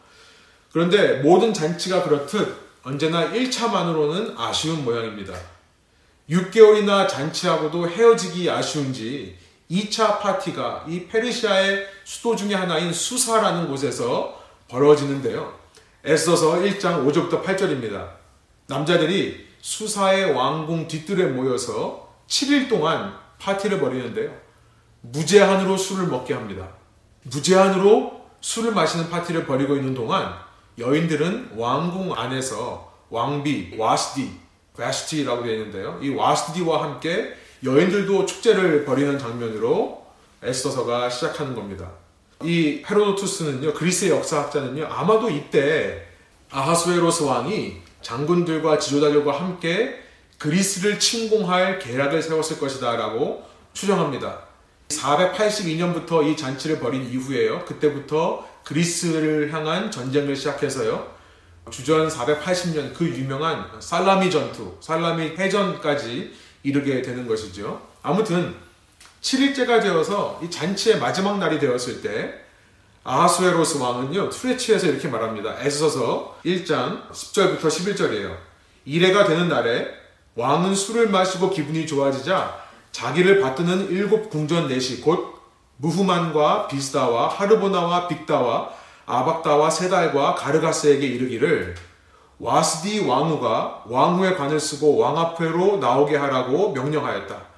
그런데 0.72 1.16
모든 1.16 1.54
잔치가 1.54 2.04
그렇듯 2.04 2.56
언제나 2.84 3.32
1차만으로는 3.32 4.36
아쉬운 4.38 4.86
모양입니다. 4.86 5.34
6개월이나 6.30 7.10
잔치하고도 7.10 7.90
헤어지기 7.90 8.50
아쉬운지 8.50 9.36
2차 9.70 10.20
파티가 10.20 10.86
이 10.88 11.06
페르시아의 11.08 11.86
수도 12.06 12.36
중의 12.36 12.56
하나인 12.56 12.94
수사라는 12.94 13.68
곳에서 13.68 14.41
벌어지는데요. 14.72 15.54
애써서 16.06 16.54
1장 16.62 17.06
5절부터 17.06 17.44
8절입니다. 17.44 18.10
남자들이 18.68 19.46
수사의 19.60 20.32
왕궁 20.34 20.88
뒤뜰에 20.88 21.26
모여서 21.26 22.10
7일 22.28 22.70
동안 22.70 23.14
파티를 23.38 23.80
벌이는데요. 23.80 24.34
무제한으로 25.02 25.78
술을 25.78 26.08
먹게 26.08 26.34
합니다. 26.34 26.70
무제한으로 27.24 28.22
술을 28.40 28.74
마시는 28.74 29.10
파티를 29.10 29.46
벌이고 29.46 29.76
있는 29.76 29.94
동안 29.94 30.34
여인들은 30.80 31.52
왕궁 31.58 32.14
안에서 32.14 32.92
왕비, 33.10 33.76
와스디, 33.78 34.32
베스티라고 34.78 35.44
되어 35.44 35.54
있는데요. 35.54 36.00
이 36.02 36.10
와스디와 36.10 36.84
함께 36.84 37.36
여인들도 37.64 38.26
축제를 38.26 38.86
벌이는 38.86 39.20
장면으로 39.20 40.06
에스더서가 40.42 41.10
시작하는 41.10 41.54
겁니다. 41.54 41.92
이 42.44 42.84
헤로도투스는요, 42.90 43.74
그리스의 43.74 44.12
역사학자는요, 44.12 44.86
아마도 44.86 45.30
이때 45.30 46.08
아하수에로스 46.52 47.24
왕이 47.24 47.78
장군들과 48.02 48.80
지도자들과 48.80 49.40
함께 49.40 50.02
그리스를 50.38 51.00
침공할 51.00 51.80
계략을 51.80 52.22
세웠을 52.22 52.60
것이다 52.60 52.96
라고 52.96 53.46
추정합니다. 53.74 54.40
482년부터 54.90 56.28
이 56.28 56.36
잔치를 56.36 56.80
벌인 56.80 57.10
이후에요. 57.10 57.64
그때부터 57.66 58.48
그리스를 58.64 59.54
향한 59.54 59.90
전쟁을 59.90 60.36
시작해서요. 60.36 61.08
주전 61.70 62.10
480년 62.10 62.94
그 62.94 63.08
유명한 63.08 63.66
살라미 63.80 64.32
전투, 64.32 64.76
살라미 64.82 65.36
해전까지 65.38 66.34
이르게 66.64 67.02
되는 67.02 67.28
것이죠. 67.28 67.82
아무튼 68.02 68.56
7일째가 69.22 69.82
되어서 69.82 70.40
이 70.44 70.50
잔치의 70.50 71.00
마지막 71.00 71.38
날이 71.38 71.60
되었을 71.60 72.02
때 72.02 72.34
아하수에로스 73.04 73.78
왕은요 73.78 74.30
투레치에서 74.30 74.88
이렇게 74.88 75.08
말합니다. 75.08 75.60
에스서서 75.60 76.38
1장 76.46 77.10
10절부터 77.12 77.62
11절이에요. 77.62 78.36
이래가 78.86 79.26
되는 79.26 79.48
날에 79.48 79.88
왕은 80.36 80.76
술을 80.76 81.10
마시고 81.10 81.50
기분이 81.50 81.86
좋아지자 81.86 82.62
자기를 82.92 83.42
받드는 83.42 83.90
일곱 83.90 84.30
궁전 84.30 84.68
넷이 84.68 85.02
곧 85.02 85.36
무후만과 85.78 86.68
비스다와 86.68 87.30
하르보나와 87.30 88.08
빅다와 88.08 88.70
아박다와 89.06 89.70
세달과 89.70 90.36
가르가스에게 90.36 91.06
이르기를 91.06 91.76
와스디 92.40 93.06
왕후가 93.08 93.84
왕후의 93.88 94.38
관을 94.38 94.60
쓰고 94.60 94.98
왕 94.98 95.18
앞으로 95.18 95.78
나오게 95.78 96.18
하라고 96.18 96.72
명령하였다. 96.72 97.51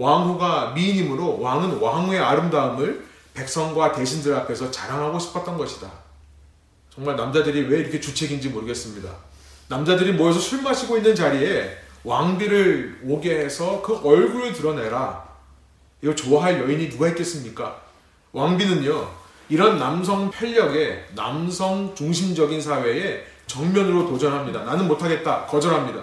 왕후가 0.00 0.72
미인이므로 0.74 1.40
왕은 1.40 1.78
왕후의 1.78 2.18
아름다움을 2.20 3.04
백성과 3.34 3.92
대신들 3.92 4.34
앞에서 4.34 4.70
자랑하고 4.70 5.18
싶었던 5.18 5.58
것이다. 5.58 5.90
정말 6.88 7.16
남자들이 7.16 7.68
왜 7.68 7.80
이렇게 7.80 8.00
주책인지 8.00 8.48
모르겠습니다. 8.48 9.10
남자들이 9.68 10.12
모여서 10.12 10.40
술 10.40 10.62
마시고 10.62 10.96
있는 10.96 11.14
자리에 11.14 11.76
왕비를 12.02 13.00
오게 13.04 13.40
해서 13.40 13.82
그 13.82 13.94
얼굴을 14.02 14.54
드러내라. 14.54 15.28
이거 16.00 16.14
좋아할 16.14 16.58
여인이 16.58 16.88
누가 16.88 17.08
있겠습니까? 17.08 17.82
왕비는요, 18.32 19.06
이런 19.50 19.78
남성 19.78 20.30
편력에 20.30 21.08
남성 21.14 21.94
중심적인 21.94 22.58
사회에 22.58 23.26
정면으로 23.46 24.08
도전합니다. 24.08 24.64
나는 24.64 24.88
못하겠다. 24.88 25.44
거절합니다. 25.44 26.02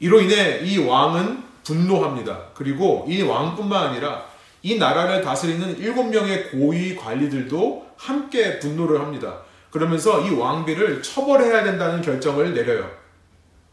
이로 0.00 0.20
인해 0.20 0.60
이 0.62 0.76
왕은 0.78 1.45
분노합니다. 1.66 2.50
그리고 2.54 3.04
이 3.08 3.22
왕뿐만 3.22 3.88
아니라 3.88 4.24
이 4.62 4.78
나라를 4.78 5.20
다스리는 5.20 5.78
일곱 5.78 6.04
명의 6.04 6.50
고위 6.50 6.94
관리들도 6.96 7.86
함께 7.96 8.58
분노를 8.58 9.00
합니다. 9.00 9.40
그러면서 9.70 10.26
이 10.26 10.30
왕비를 10.30 11.02
처벌해야 11.02 11.64
된다는 11.64 12.00
결정을 12.00 12.54
내려요. 12.54 12.88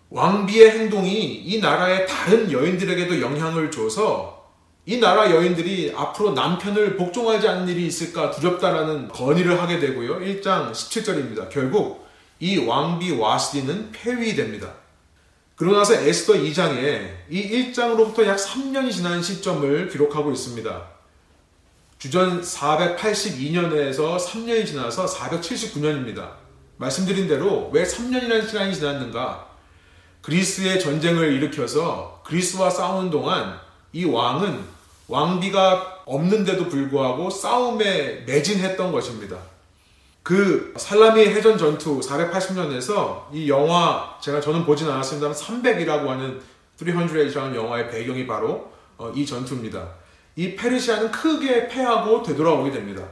왕비의 0.10 0.71
행동이 0.71 1.12
이 1.12 1.60
나라의 1.60 2.06
다른 2.08 2.51
여인들에게도 2.51 3.21
영향을 3.21 3.71
줘서 3.71 4.43
이 4.86 4.97
나라 4.97 5.32
여인들이 5.32 5.93
앞으로 5.95 6.34
남편을 6.34 6.97
복종하지 6.97 7.47
않는 7.47 7.69
일이 7.69 7.88
있을까 7.88 8.32
두렵다라는 8.32 9.08
건의를 9.08 9.62
하게 9.62 9.79
되고요. 9.79 10.19
1장 10.19 10.71
17절입니다. 10.71 11.49
결국 11.49 12.06
이 12.39 12.58
왕비 12.58 13.12
와스디는 13.13 13.91
폐위됩니다. 13.93 14.83
그러고 15.55 15.77
나서 15.77 15.93
에스더 15.93 16.33
2장에 16.33 17.09
이 17.29 17.71
1장으로부터 17.71 18.25
약 18.25 18.37
3년이 18.37 18.91
지난 18.91 19.21
시점을 19.21 19.89
기록하고 19.89 20.31
있습니다. 20.31 20.83
주전 21.99 22.41
482년에서 22.41 24.17
3년이 24.17 24.65
지나서 24.65 25.05
479년입니다. 25.05 26.31
말씀드린 26.77 27.27
대로 27.27 27.69
왜 27.71 27.83
3년이라는 27.83 28.47
시간이 28.47 28.75
지났는가? 28.75 29.47
그리스의 30.21 30.79
전쟁을 30.79 31.33
일으켜서 31.33 32.21
그리스와 32.25 32.69
싸우는 32.69 33.09
동안 33.09 33.59
이 33.91 34.05
왕은 34.05 34.63
왕비가 35.07 36.01
없는데도 36.05 36.67
불구하고 36.67 37.29
싸움에 37.29 38.23
매진했던 38.25 38.91
것입니다. 38.91 39.37
그 40.23 40.73
살라미 40.77 41.25
해전 41.27 41.57
전투 41.57 41.99
480년에서 41.99 43.25
이 43.33 43.49
영화 43.49 44.17
제가 44.21 44.39
저는 44.39 44.65
보진 44.65 44.89
않았습니다만 44.89 45.36
300이라고 45.36 46.07
하는 46.07 46.41
300이라는 46.79 47.53
영화의 47.53 47.89
배경이 47.89 48.25
바로 48.25 48.71
어, 48.97 49.12
이 49.13 49.25
전투입니다. 49.25 49.86
이 50.38 50.55
페르시아는 50.55 51.12
크게 51.12 51.67
패하고 51.67 52.23
되돌아오게 52.23 52.71
됩니다. 52.71 53.03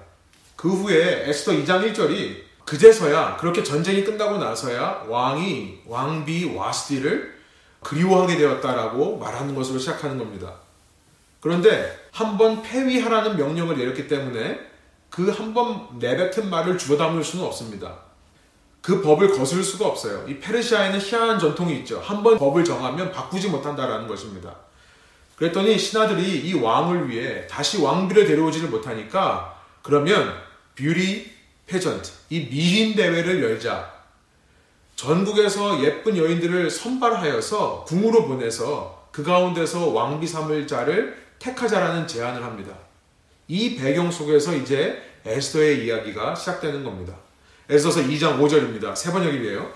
그 0.56 0.70
후에 0.70 1.30
에스더 1.30 1.52
2장 1.52 1.94
1절이 1.94 2.38
그제서야 2.66 3.36
그렇게 3.38 3.62
전쟁이 3.62 4.04
끝나고 4.04 4.38
나서야 4.38 5.06
왕이 5.08 5.82
왕비 5.86 6.56
와스디를 6.56 7.42
그리워하게 7.82 8.38
되었다라고 8.38 9.18
말하는 9.18 9.54
것으로 9.54 9.80
시작하는 9.80 10.18
겁니다. 10.18 10.54
그런데 11.42 12.08
한번 12.12 12.62
폐위하라는 12.62 13.36
명령을 13.36 13.78
내렸기 13.78 14.08
때문에 14.08 14.71
그 15.12 15.30
한 15.30 15.54
번 15.54 16.00
내뱉은 16.00 16.50
말을 16.50 16.78
주워 16.78 16.98
담을 16.98 17.24
수는 17.24 17.46
없습니다. 17.46 18.00
그 18.82 19.02
법을 19.02 19.32
거스를 19.38 19.62
수가 19.64 19.86
없어요. 19.86 20.26
이 20.28 20.40
페르시아에는 20.40 21.00
희한한 21.00 21.38
전통이 21.38 21.78
있죠. 21.80 22.00
한 22.00 22.24
번 22.24 22.38
법을 22.40 22.64
정하면 22.64 23.12
바꾸지 23.12 23.50
못한다라는 23.50 24.08
것입니다. 24.08 24.56
그랬더니 25.36 25.78
신하들이 25.78 26.48
이 26.48 26.54
왕을 26.54 27.10
위해 27.10 27.46
다시 27.48 27.82
왕비를 27.82 28.26
데려오지를 28.26 28.70
못하니까 28.70 29.56
그러면 29.84 30.34
beauty 30.76 31.30
pageant, 31.68 32.10
이 32.30 32.48
미인 32.50 32.96
대회를 32.96 33.44
열자. 33.44 33.92
전국에서 34.96 35.84
예쁜 35.84 36.16
여인들을 36.18 36.70
선발하여서 36.70 37.86
궁으로 37.86 38.28
보내서 38.28 39.08
그 39.12 39.24
가운데서 39.24 39.88
왕비 39.90 40.28
삼을 40.28 40.68
자를 40.68 41.22
택하자라는 41.40 42.08
제안을 42.08 42.44
합니다. 42.44 42.74
이 43.52 43.76
배경 43.76 44.10
속에서 44.10 44.56
이제 44.56 44.98
에스더의 45.26 45.86
이야기가 45.86 46.34
시작되는 46.34 46.86
겁니다. 46.86 47.14
에스더서 47.70 48.00
2장 48.04 48.40
5절입니다. 48.40 48.96
새번역이에요. 48.96 49.70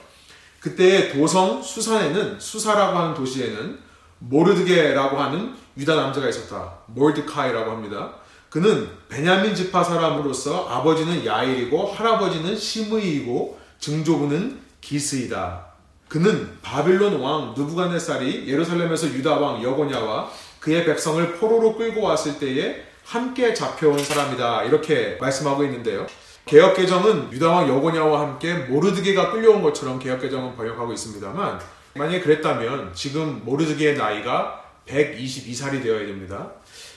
그때 0.62 1.12
도성 1.12 1.62
수산에는 1.62 2.40
수사라고 2.40 2.98
하는 2.98 3.14
도시에는 3.14 3.78
모르드게라고 4.20 5.18
하는 5.18 5.54
유다 5.78 5.94
남자가 5.94 6.30
있었다. 6.30 6.74
Mordecai라고 6.88 7.70
합니다. 7.70 8.14
그는 8.50 8.88
베냐민 9.10 9.54
지파 9.54 9.84
사람으로서 9.84 10.70
아버지는 10.70 11.26
야일이고 11.26 11.86
할아버지는 11.86 12.58
시므이이고 12.58 13.60
증조부는 13.80 14.58
기스이다. 14.80 15.66
그는 16.08 16.58
바빌론 16.62 17.20
왕 17.20 17.54
누부갓네살이 17.58 18.48
예루살렘에서 18.48 19.08
유다 19.08 19.36
왕 19.36 19.62
여고냐와 19.62 20.32
그의 20.62 20.86
백성을 20.86 21.34
포로로 21.34 21.76
끌고 21.76 22.02
왔을 22.02 22.40
때에 22.40 22.95
함께 23.06 23.54
잡혀온 23.54 23.98
사람이다. 24.04 24.63
이렇게 24.63 25.18
말씀하고 25.22 25.63
있는데요. 25.65 26.06
개혁 26.46 26.76
개정은 26.76 27.32
유다왕 27.32 27.68
여고냐와 27.70 28.20
함께 28.22 28.54
모르드게가 28.54 29.32
끌려온 29.32 29.62
것처럼 29.62 29.98
개혁 30.00 30.22
개정은 30.22 30.56
번역하고 30.56 30.91
있습니다만 30.94 31.60
만약에 31.96 32.20
그랬다면 32.22 32.94
지금 32.94 33.41
모르드게의 33.46 33.96
나이가 33.98 34.63
122살이 34.88 35.82
되어야 35.82 36.06
됩니다. 36.06 36.52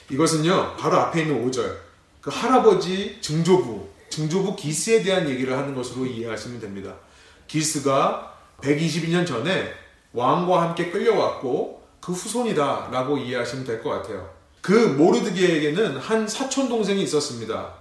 이것은요 0.09 0.75
바로 0.77 0.97
앞에 0.97 1.21
있는 1.21 1.47
5절 1.49 1.75
그 2.21 2.29
할아버지 2.31 3.17
증조부 3.21 3.87
증조부 4.09 4.55
기스에 4.55 5.01
대한 5.03 5.29
얘기를 5.29 5.55
하는 5.55 5.73
것으로 5.75 6.05
이해하시면 6.05 6.59
됩니다. 6.59 6.93
기스가 7.47 8.33
122년 8.61 9.25
전에 9.25 9.73
왕과 10.13 10.61
함께 10.63 10.89
끌려왔고 10.91 11.81
그 12.01 12.11
후손이다 12.11 12.89
라고 12.91 13.17
이해하시면 13.17 13.65
될 13.65 13.81
것 13.81 13.89
같아요. 13.89 14.38
그 14.61 14.71
모르드게에게는 14.73 15.97
한 15.97 16.27
사촌 16.27 16.69
동생이 16.69 17.01
있었습니다. 17.03 17.73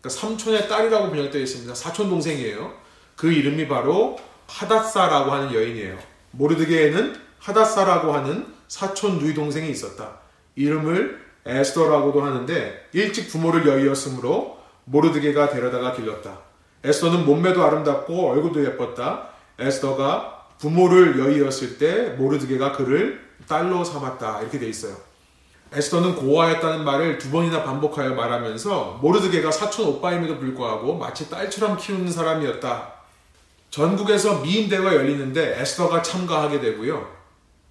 그러니까 0.00 0.20
삼촌의 0.20 0.68
딸이라고 0.68 1.10
번역되어 1.10 1.40
있습니다. 1.40 1.74
사촌 1.74 2.08
동생이에요. 2.08 2.72
그 3.16 3.32
이름이 3.32 3.68
바로 3.68 4.18
하닷사라고 4.48 5.30
하는 5.30 5.54
여인이에요. 5.54 5.98
모르드게에는 6.32 7.16
하닷사라고 7.38 8.12
하는 8.12 8.46
사촌 8.68 9.18
누이 9.18 9.34
동생이 9.34 9.70
있었다. 9.70 10.18
이름을 10.56 11.22
에스더라고도 11.44 12.22
하는데 12.22 12.88
일찍 12.92 13.28
부모를 13.28 13.66
여의었으므로 13.66 14.58
모르드게가 14.84 15.50
데려다가 15.50 15.92
길렀다. 15.92 16.38
에스더는 16.84 17.24
몸매도 17.24 17.62
아름답고 17.64 18.30
얼굴도 18.30 18.64
예뻤다. 18.64 19.28
에스더가 19.58 20.48
부모를 20.58 21.18
여의었을 21.18 21.78
때 21.78 22.10
모르드게가 22.10 22.72
그를 22.72 23.20
딸로 23.46 23.84
삼았다. 23.84 24.40
이렇게 24.42 24.58
돼 24.58 24.68
있어요. 24.68 24.96
에스더는 25.74 26.16
고아였다는 26.16 26.84
말을 26.84 27.18
두 27.18 27.30
번이나 27.30 27.64
반복하여 27.64 28.10
말하면서 28.10 28.98
모르드게가 29.00 29.50
사촌 29.50 29.86
오빠임에도 29.86 30.38
불구하고 30.38 30.98
마치 30.98 31.30
딸처럼 31.30 31.78
키우는 31.78 32.10
사람이었다. 32.10 32.92
전국에서 33.70 34.42
미인 34.42 34.68
대회가 34.68 34.94
열리는데 34.94 35.60
에스더가 35.60 36.02
참가하게 36.02 36.60
되고요. 36.60 37.10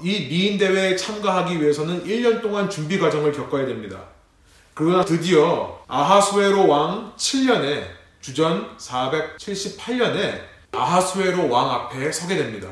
이 0.01 0.27
미인 0.27 0.57
대회에 0.57 0.95
참가하기 0.95 1.61
위해서는 1.61 2.03
1년 2.03 2.41
동안 2.41 2.69
준비 2.69 2.97
과정을 2.97 3.31
겪어야 3.31 3.67
됩니다. 3.67 3.99
그러나 4.73 5.05
드디어 5.05 5.79
아하수에로 5.87 6.67
왕 6.67 7.13
7년에 7.15 7.83
주전 8.19 8.77
478년에 8.77 10.41
아하수에로 10.71 11.49
왕 11.49 11.69
앞에 11.69 12.11
서게 12.11 12.35
됩니다. 12.35 12.67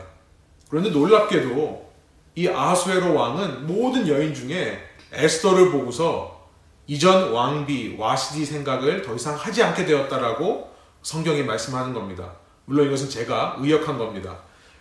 그런데 0.69 0.89
놀랍게도 0.89 1.89
이 2.35 2.47
아하수에로 2.47 3.13
왕은 3.13 3.67
모든 3.67 4.07
여인 4.07 4.33
중에 4.33 4.88
에스더를 5.11 5.71
보고서 5.71 6.47
이전 6.87 7.31
왕비 7.31 7.95
와시디 7.97 8.45
생각을 8.45 9.01
더 9.01 9.15
이상 9.15 9.35
하지 9.35 9.63
않게 9.63 9.85
되었다라고 9.85 10.69
성경이 11.03 11.43
말씀하는 11.43 11.93
겁니다. 11.93 12.31
물론 12.65 12.87
이것은 12.87 13.09
제가 13.09 13.57
의역한 13.59 13.97
겁니다. 13.97 14.37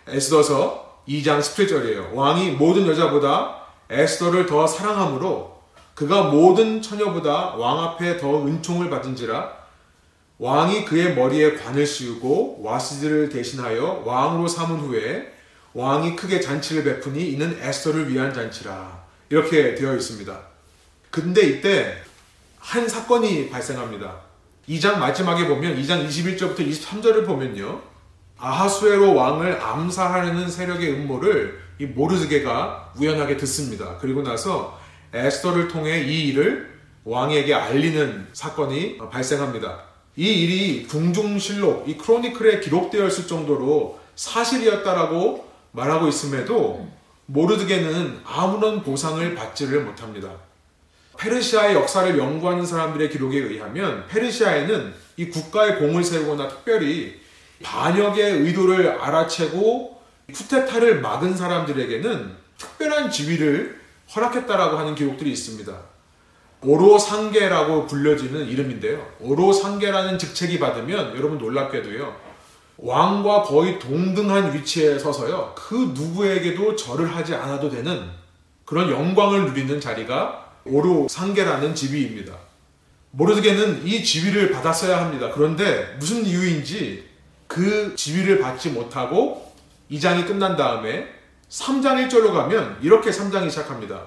에스더서 0.07 1.03
2장 1.07 1.39
17절이에요. 1.39 2.13
왕이 2.13 2.51
모든 2.51 2.87
여자보다 2.87 3.57
에스더를 3.89 4.45
더 4.45 4.67
사랑하므로 4.67 5.59
그가 5.95 6.23
모든 6.23 6.81
처녀보다 6.81 7.55
왕 7.55 7.79
앞에 7.79 8.17
더 8.17 8.45
은총을 8.45 8.89
받은지라 8.89 9.59
왕이 10.37 10.85
그의 10.85 11.15
머리에 11.15 11.57
관을 11.57 11.85
씌우고 11.85 12.61
와시디를 12.63 13.29
대신하여 13.29 14.03
왕으로 14.05 14.47
삼은 14.47 14.79
후에 14.79 15.33
왕이 15.73 16.15
크게 16.15 16.39
잔치를 16.39 16.83
베푸니 16.83 17.31
이는 17.31 17.59
에스더를 17.61 18.09
위한 18.09 18.33
잔치라. 18.33 19.08
이렇게 19.29 19.75
되어 19.75 19.95
있습니다. 19.95 20.39
근데 21.11 21.41
이때 21.41 21.97
한 22.59 22.87
사건이 22.87 23.49
발생합니다. 23.49 24.15
2장 24.67 24.97
마지막에 24.97 25.47
보면 25.47 25.81
2장 25.81 26.07
21절부터 26.07 26.59
23절을 26.59 27.25
보면요. 27.25 27.81
아하수에로 28.37 29.15
왕을 29.15 29.61
암살하려는 29.61 30.49
세력의 30.49 30.93
음모를 30.93 31.59
이 31.79 31.85
모르드게가 31.85 32.93
우연하게 32.97 33.37
듣습니다. 33.37 33.97
그리고 33.99 34.21
나서 34.21 34.79
에스더를 35.13 35.67
통해 35.67 36.01
이 36.01 36.29
일을 36.29 36.79
왕에게 37.03 37.53
알리는 37.53 38.27
사건이 38.33 38.97
발생합니다. 39.11 39.83
이 40.15 40.25
일이 40.25 40.85
궁중실록, 40.85 41.87
이 41.87 41.97
크로니클에 41.97 42.59
기록되어 42.59 43.07
있을 43.07 43.27
정도로 43.27 43.99
사실이었다라고 44.15 45.49
말하고 45.71 46.07
있음에도 46.07 46.87
모르드게는 47.29 48.21
아무런 48.25 48.81
보상을 48.81 49.35
받지를 49.35 49.83
못합니다. 49.83 50.29
페르시아의 51.17 51.75
역사를 51.75 52.17
연구하는 52.17 52.65
사람들의 52.65 53.09
기록에 53.09 53.37
의하면 53.39 54.07
페르시아에는 54.07 54.93
이 55.17 55.29
국가의 55.29 55.77
공을 55.77 56.03
세우거나 56.03 56.47
특별히 56.47 57.19
반역의 57.61 58.41
의도를 58.41 58.89
알아채고 58.99 60.01
쿠데타를 60.33 61.01
막은 61.01 61.35
사람들에게는 61.35 62.35
특별한 62.57 63.11
지위를 63.11 63.79
허락했다라고 64.15 64.77
하는 64.77 64.95
기록들이 64.95 65.31
있습니다. 65.31 65.77
오로상계라고 66.61 67.85
불려지는 67.85 68.47
이름인데요. 68.47 69.05
오로상계라는 69.19 70.17
직책이 70.17 70.59
받으면 70.59 71.15
여러분 71.15 71.37
놀랍게도요. 71.37 72.28
왕과 72.81 73.43
거의 73.43 73.77
동등한 73.77 74.53
위치에 74.53 74.97
서서요. 74.97 75.53
그 75.55 75.91
누구에게도 75.93 76.75
절을 76.75 77.13
하지 77.13 77.35
않아도 77.35 77.69
되는 77.69 78.09
그런 78.65 78.89
영광을 78.89 79.45
누리는 79.45 79.81
자리가 79.81 80.45
오로 80.65 81.07
상계라는 81.09 81.75
지위입니다. 81.75 82.33
모르드게는 83.11 83.85
이 83.85 84.03
지위를 84.03 84.51
받았어야 84.51 85.01
합니다. 85.03 85.29
그런데 85.33 85.95
무슨 85.99 86.25
이유인지 86.25 87.09
그 87.47 87.95
지위를 87.95 88.39
받지 88.39 88.69
못하고 88.69 89.53
2장이 89.91 90.27
끝난 90.27 90.55
다음에 90.55 91.07
3장 91.49 92.07
1절로 92.07 92.31
가면 92.31 92.77
이렇게 92.81 93.09
3장이 93.09 93.49
시작합니다. 93.49 94.03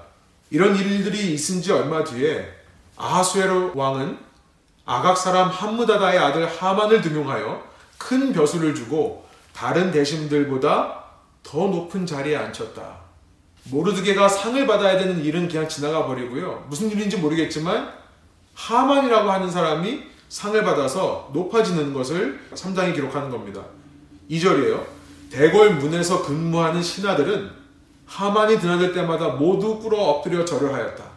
이런 0.49 0.75
일들이 0.75 1.33
있은 1.33 1.61
지 1.61 1.71
얼마 1.73 2.03
뒤에 2.03 2.47
아하수에로 2.95 3.73
왕은 3.75 4.17
아각 4.85 5.17
사람 5.17 5.49
함무다다의 5.49 6.17
아들 6.17 6.47
하만을 6.47 7.01
등용하여 7.01 7.72
큰 7.97 8.33
벼슬을 8.33 8.75
주고 8.75 9.25
다른 9.53 9.91
대신들보다 9.91 11.03
더 11.43 11.67
높은 11.67 12.05
자리에 12.05 12.35
앉혔다. 12.35 13.03
모르드게가 13.65 14.27
상을 14.27 14.67
받아야 14.67 14.97
되는 14.97 15.23
일은 15.23 15.47
그냥 15.47 15.67
지나가 15.69 16.05
버리고요. 16.05 16.65
무슨 16.67 16.89
일인지 16.91 17.17
모르겠지만 17.17 17.93
하만이라고 18.55 19.31
하는 19.31 19.49
사람이 19.49 20.03
상을 20.29 20.63
받아서 20.63 21.29
높아지는 21.33 21.93
것을 21.93 22.39
3장이 22.53 22.95
기록하는 22.95 23.29
겁니다. 23.29 23.61
2절이에요. 24.29 24.83
대궐 25.29 25.75
문에서 25.75 26.23
근무하는 26.23 26.81
신하들은 26.81 27.51
하만이 28.05 28.59
드나들 28.59 28.93
때마다 28.93 29.29
모두 29.29 29.79
꿇어 29.79 29.97
엎드려 29.97 30.43
절을 30.43 30.73
하였다. 30.73 31.12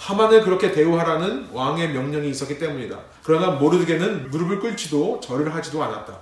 하만을 0.00 0.42
그렇게 0.42 0.72
대우하라는 0.72 1.50
왕의 1.52 1.92
명령이 1.92 2.30
있었기 2.30 2.58
때문이다. 2.58 2.98
그러나 3.22 3.50
모르드게는 3.50 4.30
무릎을 4.30 4.58
꿇지도 4.58 5.20
절을 5.20 5.54
하지도 5.54 5.84
않았다. 5.84 6.18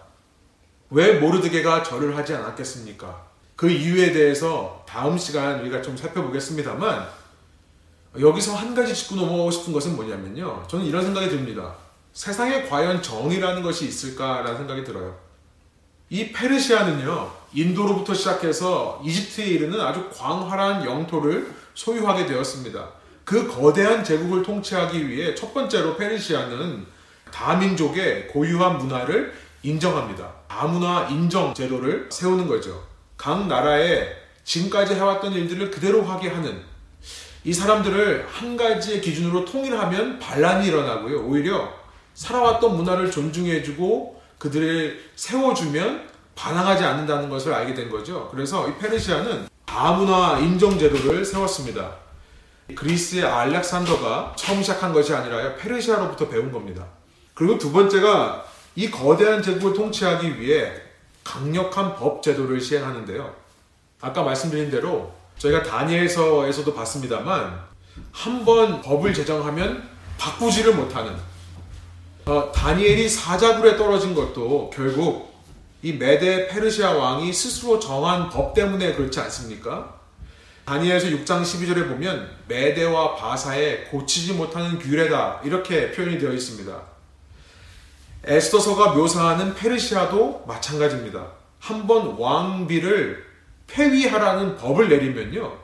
왜 0.90 1.20
모르드게가 1.20 1.84
절을 1.84 2.16
하지 2.16 2.34
않았겠습니까? 2.34 3.28
그 3.54 3.70
이유에 3.70 4.10
대해서 4.10 4.84
다음 4.86 5.16
시간 5.16 5.60
우리가 5.60 5.80
좀 5.80 5.96
살펴보겠습니다만 5.96 7.06
여기서 8.18 8.56
한 8.56 8.74
가지 8.74 8.92
짚고 8.92 9.14
넘어가고 9.14 9.50
싶은 9.52 9.72
것은 9.72 9.94
뭐냐면요. 9.94 10.64
저는 10.66 10.84
이런 10.84 11.04
생각이 11.04 11.28
듭니다. 11.28 11.72
세상에 12.12 12.64
과연 12.64 13.00
정이라는 13.00 13.62
것이 13.62 13.86
있을까라는 13.86 14.56
생각이 14.56 14.82
들어요. 14.82 15.16
이 16.10 16.32
페르시아는요, 16.32 17.30
인도로부터 17.52 18.12
시작해서 18.12 19.00
이집트에 19.04 19.44
이르는 19.44 19.80
아주 19.80 20.10
광활한 20.10 20.84
영토를 20.84 21.54
소유하게 21.74 22.26
되었습니다. 22.26 22.97
그 23.28 23.46
거대한 23.46 24.02
제국을 24.02 24.42
통치하기 24.42 25.06
위해 25.06 25.34
첫 25.34 25.52
번째로 25.52 25.98
페르시아는 25.98 26.86
다민족의 27.30 28.28
고유한 28.28 28.78
문화를 28.78 29.34
인정합니다. 29.62 30.32
다문화 30.48 31.08
인정 31.10 31.52
제도를 31.52 32.08
세우는 32.10 32.48
거죠. 32.48 32.82
각 33.18 33.46
나라에 33.46 34.08
지금까지 34.44 34.94
해왔던 34.94 35.34
일들을 35.34 35.70
그대로 35.70 36.02
하게 36.04 36.30
하는 36.30 36.62
이 37.44 37.52
사람들을 37.52 38.28
한 38.30 38.56
가지의 38.56 39.02
기준으로 39.02 39.44
통일하면 39.44 40.18
반란이 40.18 40.66
일어나고요. 40.66 41.26
오히려 41.26 41.70
살아왔던 42.14 42.78
문화를 42.78 43.10
존중해주고 43.10 44.22
그들을 44.38 45.04
세워주면 45.16 46.08
반항하지 46.34 46.82
않는다는 46.82 47.28
것을 47.28 47.52
알게 47.52 47.74
된 47.74 47.90
거죠. 47.90 48.30
그래서 48.30 48.66
이 48.70 48.78
페르시아는 48.78 49.48
다문화 49.66 50.38
인정 50.38 50.78
제도를 50.78 51.26
세웠습니다. 51.26 52.07
그리스의 52.74 53.24
알렉산더가 53.24 54.34
처음 54.36 54.60
시작한 54.62 54.92
것이 54.92 55.14
아니라 55.14 55.54
페르시아로부터 55.56 56.28
배운 56.28 56.52
겁니다. 56.52 56.84
그리고 57.34 57.56
두 57.58 57.72
번째가 57.72 58.44
이 58.76 58.90
거대한 58.90 59.42
제국을 59.42 59.72
통치하기 59.74 60.38
위해 60.40 60.72
강력한 61.24 61.94
법 61.96 62.22
제도를 62.22 62.60
시행하는데요. 62.60 63.34
아까 64.00 64.22
말씀드린 64.22 64.70
대로 64.70 65.12
저희가 65.38 65.62
다니엘서에서도 65.62 66.74
봤습니다만 66.74 67.68
한 68.12 68.44
번 68.44 68.80
법을 68.80 69.12
제정하면 69.12 69.88
바꾸지를 70.18 70.74
못하는 70.74 71.16
어, 72.26 72.52
다니엘이 72.52 73.08
사자굴에 73.08 73.76
떨어진 73.76 74.14
것도 74.14 74.70
결국 74.72 75.32
이 75.82 75.92
메데 75.94 76.48
페르시아 76.48 76.92
왕이 76.92 77.32
스스로 77.32 77.78
정한 77.80 78.28
법 78.28 78.54
때문에 78.54 78.94
그렇지 78.94 79.18
않습니까? 79.20 79.97
다니엘서 80.68 81.06
6장 81.06 81.42
12절에 81.42 81.88
보면 81.88 82.30
메데와 82.46 83.16
바사에 83.16 83.84
고치지 83.84 84.34
못하는 84.34 84.78
규례다 84.78 85.40
이렇게 85.42 85.90
표현이 85.92 86.18
되어 86.18 86.30
있습니다. 86.32 86.78
에스더서가 88.24 88.92
묘사하는 88.92 89.54
페르시아도 89.54 90.44
마찬가지입니다. 90.46 91.26
한번 91.58 92.16
왕비를 92.18 93.24
폐위하라는 93.66 94.58
법을 94.58 94.90
내리면요. 94.90 95.56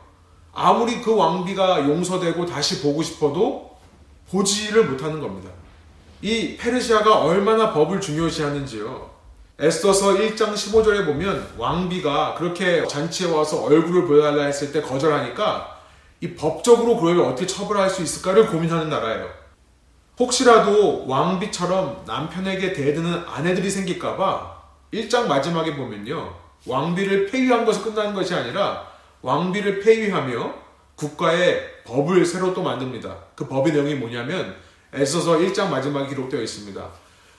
아무리 0.55 1.03
그 1.03 1.15
왕비가 1.15 1.81
용서되고 1.81 2.47
다시 2.47 2.81
보고 2.81 3.03
싶어도 3.03 3.77
보지를 4.31 4.87
못하는 4.87 5.21
겁니다. 5.21 5.51
이 6.23 6.57
페르시아가 6.57 7.21
얼마나 7.21 7.75
법을 7.75 8.01
중요시하는지요. 8.01 9.14
에스더서 9.59 10.15
1장 10.15 10.53
15절에 10.53 11.07
보면 11.07 11.55
왕비가 11.57 12.35
그렇게 12.35 12.85
잔치에 12.89 13.31
와서 13.31 13.63
얼굴을 13.63 14.07
보여달라 14.07 14.45
했을 14.45 14.73
때 14.73 14.83
거절하니까 14.83 15.79
이 16.21 16.35
법적으로 16.35 16.97
그를 16.97 17.21
어떻게 17.21 17.47
처벌할 17.47 17.89
수 17.89 18.03
있을까를 18.03 18.49
고민하는 18.49 18.89
나라예요. 18.89 19.29
혹시라도 20.19 21.07
왕비처럼 21.07 22.03
남편에게 22.07 22.73
대드는 22.73 23.25
아내들이 23.27 23.71
생길까봐 23.71 24.63
1장 24.93 25.27
마지막에 25.27 25.77
보면요. 25.77 26.35
왕비를 26.67 27.27
폐위한 27.27 27.65
것이 27.65 27.83
끝나는 27.83 28.15
것이 28.15 28.35
아니라 28.35 28.89
왕비를 29.23 29.81
폐위하며 29.81 30.55
국가의 30.97 31.85
법을 31.85 32.25
새로 32.27 32.55
또 32.55 32.63
만듭니다. 32.63 33.17
그 33.37 33.47
법의 33.47 33.73
내용이 33.73 33.95
뭐냐면 33.95 34.57
에서서 34.93 35.39
1장 35.39 35.69
마지막에 35.69 36.09
기록되어 36.09 36.41
있습니다. 36.41 36.89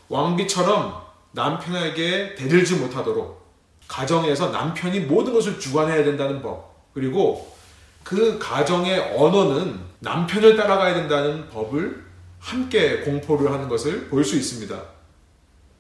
왕비처럼 0.10 1.05
남편에게 1.36 2.36
대들지 2.36 2.76
못하도록 2.76 3.46
가정에서 3.88 4.50
남편이 4.50 5.02
모든 5.02 5.34
것을 5.34 5.60
주관해야 5.60 6.04
된다는 6.04 6.42
법 6.42 6.92
그리고 6.94 7.54
그 8.04 8.40
가정의 8.40 9.16
언어는 9.18 9.80
남편을 10.00 10.56
따라가야 10.56 10.94
된다는 10.96 11.50
법을 11.50 12.04
함께 12.40 13.02
공포를 13.02 13.52
하는 13.52 13.68
것을 13.68 14.08
볼 14.08 14.24
수 14.24 14.36
있습니다. 14.36 14.80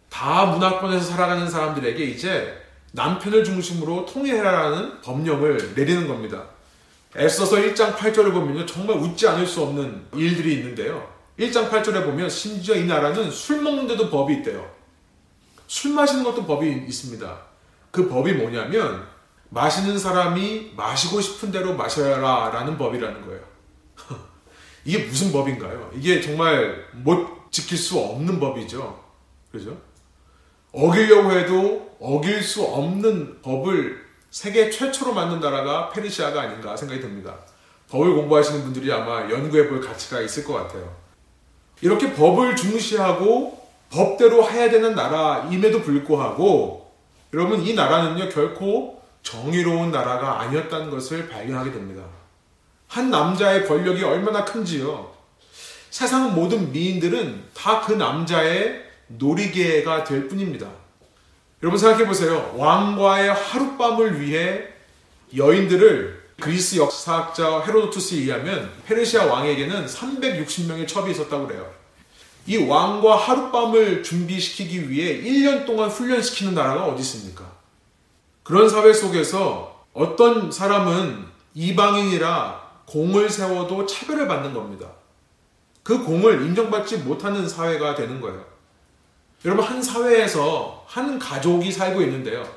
다 0.10 0.46
문화권에서 0.46 1.04
살아가는 1.06 1.50
사람들에게 1.50 2.04
이제 2.04 2.62
남편을 2.92 3.44
중심으로 3.44 4.06
통일해라라는 4.06 5.02
법령을 5.02 5.74
내리는 5.76 6.08
겁니다. 6.08 6.44
애써서 7.18 7.58
1장 7.58 7.96
8절을 7.96 8.32
보면 8.34 8.68
정말 8.68 8.98
웃지 8.98 9.28
않을 9.28 9.46
수 9.46 9.62
없는 9.64 10.08
일들이 10.16 10.56
있는데요. 10.56 11.08
1장 11.40 11.70
8절에 11.70 12.04
보면 12.06 12.30
심지어 12.30 12.76
이 12.76 12.86
나라는 12.86 13.30
술 13.32 13.62
먹는데도 13.62 14.10
법이 14.10 14.36
있대요. 14.36 14.75
술 15.68 15.94
마시는 15.94 16.24
것도 16.24 16.46
법이 16.46 16.86
있습니다. 16.88 17.38
그 17.92 18.08
법이 18.10 18.34
뭐냐면 18.34 19.08
마시는 19.50 19.98
사람이 19.98 20.74
마시고 20.76 21.22
싶은 21.22 21.52
대로 21.52 21.76
마셔라 21.76 22.50
라는 22.50 22.78
법이라는 22.78 23.26
거예요. 23.26 23.42
이게 24.84 25.06
무슨 25.06 25.32
법인가요? 25.32 25.92
이게 25.96 26.22
정말 26.22 26.86
못 26.94 27.52
지킬 27.52 27.78
수 27.78 28.00
없는 28.00 28.40
법이죠. 28.40 29.04
그죠? 29.52 29.78
어기려고 30.72 31.32
해도 31.32 31.96
어길 32.00 32.44
수 32.44 32.64
없는 32.64 33.42
법을 33.42 34.06
세계 34.30 34.70
최초로 34.70 35.14
만든 35.14 35.40
나라가 35.40 35.90
페르시아가 35.90 36.42
아닌가 36.42 36.76
생각이 36.76 37.00
듭니다. 37.00 37.34
법을 37.90 38.14
공부하시는 38.16 38.64
분들이 38.64 38.92
아마 38.92 39.30
연구해 39.30 39.70
볼 39.70 39.80
가치가 39.80 40.20
있을 40.20 40.44
것 40.44 40.54
같아요. 40.54 40.94
이렇게 41.82 42.14
법을 42.14 42.56
중시하고 42.56 43.65
법대로 43.90 44.50
해야 44.50 44.70
되는 44.70 44.96
나라임에도 44.96 45.82
불구하고 45.82 46.92
여러분 47.34 47.62
이 47.62 47.74
나라는요 47.74 48.30
결코 48.30 49.02
정의로운 49.24 49.92
나라가 49.92 50.42
아니었다는 50.42 50.90
것을 50.90 51.28
발견하게 51.30 51.72
됩니다. 51.72 52.04
한 52.88 53.10
남자의 53.10 53.68
권력이 53.68 54.04
얼마나 54.04 54.46
큰지요. 54.46 55.12
세상 55.90 56.36
모든 56.36 56.72
미인들은 56.72 57.44
다 57.54 57.82
그 57.82 57.94
남자의 57.94 58.84
놀이개가 59.08 60.04
될 60.04 60.28
뿐입니다. 60.28 60.68
여러분 61.64 61.80
생각해 61.80 62.06
보세요. 62.06 62.54
왕과의 62.58 63.34
하룻밤을 63.34 64.22
위해 64.22 64.68
여인들을 65.36 66.24
그리스 66.40 66.78
역사학자 66.78 67.62
헤로도투스에 67.62 68.20
의하면 68.20 68.72
페르시아 68.86 69.26
왕에게는 69.26 69.86
360명의 69.86 70.88
첩이 70.88 71.12
있었다고 71.12 71.48
그래요. 71.48 71.72
이 72.48 72.58
왕과 72.58 73.16
하룻밤을 73.16 74.04
준비시키기 74.04 74.90
위해 74.90 75.22
1년 75.22 75.66
동안 75.66 75.90
훈련시키는 75.90 76.54
나라가 76.54 76.86
어디 76.86 77.02
있습니까? 77.02 77.44
그런 78.44 78.70
사회 78.70 78.94
속에서 78.94 79.86
어떤 79.94 80.52
사람은 80.52 81.26
이방인이라 81.56 82.66
공을 82.86 83.30
세워도 83.30 83.88
차별을 83.88 84.28
받는 84.28 84.54
겁니다. 84.54 84.88
그 85.82 86.04
공을 86.04 86.44
인정받지 86.44 86.98
못하는 87.00 87.48
사회가 87.48 87.96
되는 87.96 88.22
거예요. 88.22 88.46
여러분, 89.46 89.66
한 89.66 89.82
사회에서 89.82 90.84
한 90.88 91.18
가족이 91.18 91.72
살고 91.72 92.02
있는데요. 92.02 92.48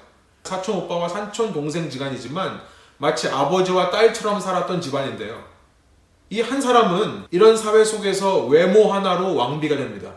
사촌 0.44 0.77
오빠와 0.77 1.09
사촌 1.09 1.53
동생 1.53 1.88
지간이지만 1.88 2.61
마치 2.98 3.29
아버지와 3.29 3.90
딸처럼 3.90 4.40
살았던 4.40 4.81
집안인데요. 4.81 5.47
이 6.31 6.41
한 6.43 6.61
사람은 6.61 7.27
이런 7.31 7.57
사회 7.57 7.85
속에서 7.85 8.47
외모 8.47 8.93
하나로 8.93 9.35
왕비가 9.35 9.77
됩니다. 9.77 10.12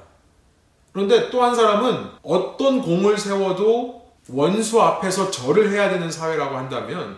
그런데 0.92 1.30
또 1.30 1.42
한 1.44 1.56
사람은 1.56 2.10
어떤 2.22 2.82
공을 2.82 3.18
세워도 3.18 4.02
원수 4.30 4.82
앞에서 4.82 5.32
절을 5.32 5.72
해야 5.72 5.90
되는 5.90 6.12
사회라고 6.12 6.58
한다면 6.58 7.18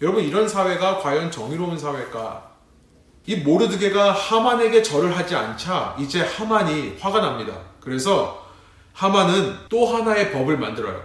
여러분 0.00 0.22
이런 0.22 0.48
사회가 0.48 0.98
과연 0.98 1.30
정의로운 1.30 1.78
사회일까? 1.78 2.50
이 3.26 3.36
모르드게가 3.36 4.12
하만에게 4.12 4.82
절을 4.82 5.16
하지 5.16 5.34
않자 5.36 5.96
이제 5.98 6.20
하만이 6.22 6.96
화가 7.00 7.20
납니다. 7.20 7.54
그래서 7.80 8.46
하만은 8.94 9.56
또 9.68 9.86
하나의 9.86 10.32
법을 10.32 10.58
만들어요. 10.58 11.00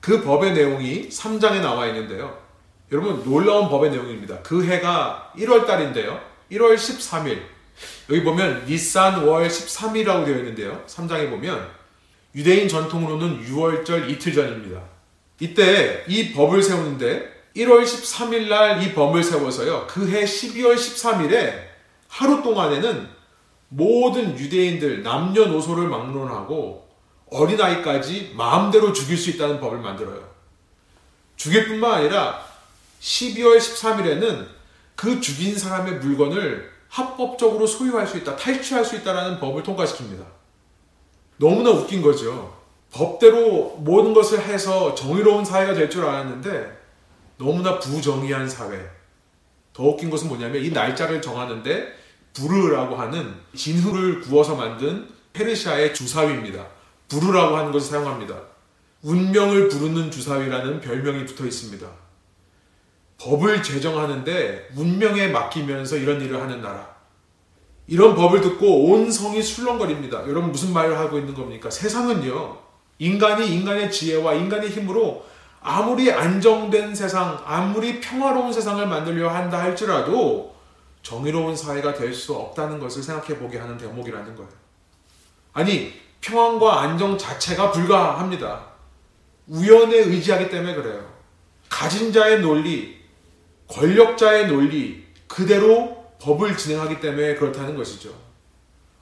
그 0.00 0.22
법의 0.22 0.52
내용이 0.52 1.08
3장에 1.08 1.60
나와 1.62 1.86
있는데요. 1.88 2.36
여러분 2.92 3.22
놀라운 3.24 3.68
법의 3.68 3.90
내용입니다. 3.90 4.40
그 4.42 4.64
해가 4.64 5.32
1월 5.38 5.66
달인데요. 5.66 6.20
1월 6.52 6.74
13일. 6.74 7.40
여기 8.10 8.22
보면 8.22 8.64
니산 8.66 9.24
월 9.26 9.48
13일이라고 9.48 10.24
되어 10.24 10.36
있는데요. 10.38 10.82
3장에 10.86 11.28
보면 11.30 11.68
유대인 12.34 12.68
전통으로는 12.68 13.44
6월절 13.44 14.08
이틀 14.10 14.32
전입니다. 14.32 14.80
이때 15.40 16.04
이 16.06 16.32
법을 16.32 16.62
세우는데 16.62 17.34
1월 17.56 17.82
13일 17.82 18.48
날 18.48 18.80
이 18.82 18.92
법을 18.94 19.22
세워서요. 19.24 19.86
그 19.88 20.08
해 20.08 20.24
12월 20.24 20.74
13일에 20.76 21.66
하루 22.08 22.42
동안에는 22.42 23.08
모든 23.68 24.38
유대인들 24.38 25.02
남녀노소를 25.02 25.88
막론하고 25.88 26.86
어린아이까지 27.30 28.34
마음대로 28.36 28.92
죽일 28.92 29.16
수 29.18 29.30
있다는 29.30 29.58
법을 29.60 29.78
만들어요. 29.78 30.22
죽일 31.36 31.66
뿐만 31.66 31.94
아니라 31.94 32.45
12월 33.00 33.58
13일에는 33.58 34.46
그 34.94 35.20
죽인 35.20 35.56
사람의 35.58 35.94
물건을 35.98 36.70
합법적으로 36.88 37.66
소유할 37.66 38.06
수 38.06 38.16
있다, 38.18 38.36
탈취할 38.36 38.84
수 38.84 38.96
있다라는 38.96 39.38
법을 39.40 39.62
통과시킵니다. 39.62 40.24
너무나 41.38 41.70
웃긴 41.70 42.00
거죠. 42.00 42.56
법대로 42.90 43.76
모든 43.80 44.14
것을 44.14 44.40
해서 44.40 44.94
정의로운 44.94 45.44
사회가 45.44 45.74
될 45.74 45.90
줄 45.90 46.04
알았는데 46.04 46.76
너무나 47.36 47.78
부정의한 47.78 48.48
사회. 48.48 48.90
더 49.74 49.82
웃긴 49.82 50.08
것은 50.08 50.28
뭐냐면 50.28 50.64
이 50.64 50.70
날짜를 50.70 51.20
정하는데 51.20 51.92
부르라고 52.32 52.96
하는 52.96 53.34
진흙을 53.54 54.22
구워서 54.22 54.54
만든 54.54 55.08
페르시아의 55.34 55.92
주사위입니다. 55.92 56.66
부르라고 57.08 57.56
하는 57.56 57.72
것을 57.72 57.90
사용합니다. 57.90 58.40
운명을 59.02 59.68
부르는 59.68 60.10
주사위라는 60.10 60.80
별명이 60.80 61.26
붙어 61.26 61.44
있습니다. 61.44 61.86
법을 63.18 63.62
제정하는데 63.62 64.68
운명에 64.76 65.28
맡기면서 65.28 65.96
이런 65.96 66.20
일을 66.20 66.40
하는 66.40 66.60
나라. 66.60 66.96
이런 67.86 68.14
법을 68.14 68.40
듣고 68.40 68.90
온 68.90 69.10
성이 69.10 69.42
술렁거립니다. 69.42 70.28
여러분 70.28 70.50
무슨 70.50 70.72
말을 70.72 70.98
하고 70.98 71.18
있는 71.18 71.34
겁니까? 71.34 71.70
세상은요. 71.70 72.58
인간이 72.98 73.52
인간의 73.54 73.90
지혜와 73.90 74.34
인간의 74.34 74.70
힘으로 74.70 75.24
아무리 75.60 76.10
안정된 76.12 76.94
세상, 76.94 77.42
아무리 77.44 78.00
평화로운 78.00 78.52
세상을 78.52 78.86
만들려 78.86 79.28
한다 79.28 79.58
할지라도 79.62 80.54
정의로운 81.02 81.54
사회가 81.56 81.94
될 81.94 82.12
수 82.12 82.34
없다는 82.34 82.78
것을 82.80 83.02
생각해 83.02 83.38
보게 83.38 83.58
하는 83.58 83.76
대목이라는 83.76 84.34
거예요. 84.34 84.50
아니, 85.52 85.92
평안과 86.20 86.82
안정 86.82 87.16
자체가 87.16 87.70
불가합니다. 87.70 88.66
우연에 89.46 89.96
의지하기 89.96 90.50
때문에 90.50 90.74
그래요. 90.74 91.04
가진 91.68 92.12
자의 92.12 92.40
논리, 92.40 92.95
권력자의 93.68 94.48
논리, 94.48 95.04
그대로 95.26 96.04
법을 96.20 96.56
진행하기 96.56 97.00
때문에 97.00 97.34
그렇다는 97.34 97.76
것이죠. 97.76 98.10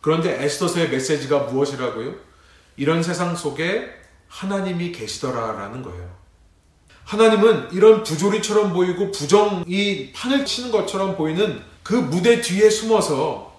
그런데 0.00 0.42
에스더서의 0.44 0.90
메시지가 0.90 1.40
무엇이라고요? 1.44 2.14
이런 2.76 3.02
세상 3.02 3.34
속에 3.36 3.88
하나님이 4.28 4.92
계시더라라는 4.92 5.82
거예요. 5.82 6.14
하나님은 7.04 7.68
이런 7.72 8.02
부조리처럼 8.02 8.72
보이고 8.72 9.10
부정이 9.10 10.12
판을 10.12 10.44
치는 10.44 10.70
것처럼 10.70 11.16
보이는 11.16 11.62
그 11.82 11.94
무대 11.94 12.40
뒤에 12.40 12.70
숨어서 12.70 13.54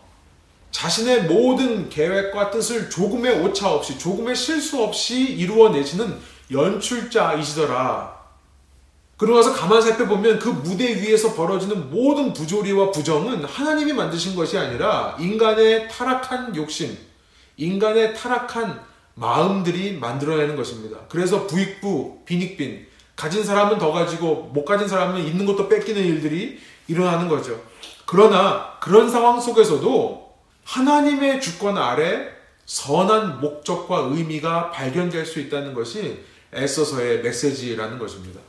자신의 0.71 1.23
모든 1.23 1.89
계획과 1.89 2.51
뜻을 2.51 2.89
조금의 2.89 3.41
오차 3.41 3.71
없이 3.71 3.97
조금의 3.97 4.35
실수 4.35 4.83
없이 4.83 5.21
이루어내시는 5.21 6.19
연출자이시더라. 6.51 8.14
그러고 9.17 9.37
나서 9.39 9.53
가만 9.53 9.81
살펴보면 9.81 10.39
그 10.39 10.49
무대 10.49 11.01
위에서 11.01 11.33
벌어지는 11.33 11.89
모든 11.89 12.33
부조리와 12.33 12.91
부정은 12.91 13.45
하나님이 13.45 13.93
만드신 13.93 14.35
것이 14.35 14.57
아니라 14.57 15.15
인간의 15.19 15.87
타락한 15.87 16.55
욕심, 16.55 16.97
인간의 17.55 18.13
타락한 18.15 18.81
마음들이 19.13 19.93
만들어내는 19.93 20.57
것입니다. 20.57 20.99
그래서 21.07 21.47
부익부, 21.47 22.23
빈익빈, 22.25 22.87
가진 23.15 23.43
사람은 23.45 23.77
더 23.77 23.93
가지고 23.93 24.51
못 24.53 24.65
가진 24.65 24.87
사람은 24.87 25.25
있는 25.25 25.45
것도 25.45 25.69
뺏기는 25.69 26.03
일들이 26.03 26.59
일어나는 26.89 27.29
거죠. 27.29 27.61
그러나 28.05 28.77
그런 28.81 29.09
상황 29.09 29.39
속에서도 29.39 30.35
하나님의 30.65 31.39
주권 31.39 31.77
아래 31.77 32.27
선한 32.65 33.39
목적과 33.39 34.09
의미가 34.11 34.71
발견될 34.71 35.25
수 35.25 35.39
있다는 35.39 35.73
것이 35.73 36.19
애써서의 36.53 37.21
메시지라는 37.21 37.97
것입니다. 37.97 38.41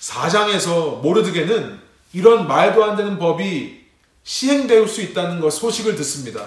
4장에서 0.00 1.00
모르드게는 1.00 1.78
이런 2.12 2.48
말도 2.48 2.82
안 2.84 2.96
되는 2.96 3.18
법이 3.18 3.80
시행될 4.22 4.88
수 4.88 5.02
있다는 5.02 5.40
것 5.40 5.50
소식을 5.50 5.94
듣습니다. 5.96 6.46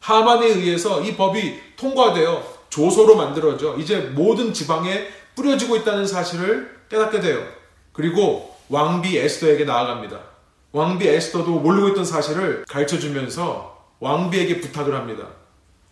하만에 0.00 0.46
의해서 0.46 1.02
이 1.02 1.16
법이 1.16 1.58
통과되어 1.76 2.58
조소로 2.70 3.16
만들어져 3.16 3.76
이제 3.78 3.98
모든 3.98 4.52
지방에 4.52 5.08
뿌려지고 5.34 5.76
있다는 5.76 6.06
사실을 6.06 6.78
깨닫게 6.88 7.20
돼요. 7.20 7.42
그리고 7.92 8.56
왕비 8.68 9.16
에스더에게 9.16 9.64
나아갑니다. 9.64 10.18
왕비 10.72 11.08
에스더도 11.08 11.60
모르고 11.60 11.88
있던 11.88 12.04
사실을 12.04 12.64
가르쳐 12.68 12.98
주면서 12.98 13.78
왕비에게 14.00 14.60
부탁을 14.60 14.94
합니다. 14.94 15.26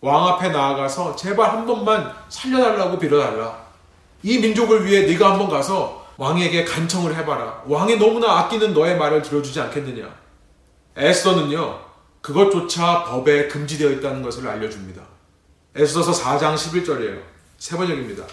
왕 0.01 0.29
앞에 0.29 0.51
나아가서 0.51 1.17
제발 1.17 1.51
한 1.51 1.67
번만 1.67 2.13
살려달라고 2.29 2.99
빌어달라. 2.99 3.67
이 4.23 4.39
민족을 4.39 4.87
위해 4.87 5.07
네가 5.07 5.33
한번 5.33 5.49
가서 5.49 6.06
왕에게 6.17 6.65
간청을 6.65 7.15
해봐라. 7.17 7.63
왕이 7.67 7.97
너무나 7.97 8.39
아끼는 8.39 8.73
너의 8.73 8.97
말을 8.97 9.23
들어주지 9.23 9.61
않겠느냐. 9.61 10.09
에스더는요, 10.97 11.79
그것조차 12.23 13.05
법에 13.05 13.49
금지되어 13.49 13.91
있다는 13.93 14.23
것을 14.23 14.49
알려줍니다. 14.49 15.03
에스더서 15.75 16.13
4장 16.13 16.55
11절이에요. 16.55 17.21
세 17.59 17.77
번역입니다. 17.77 18.25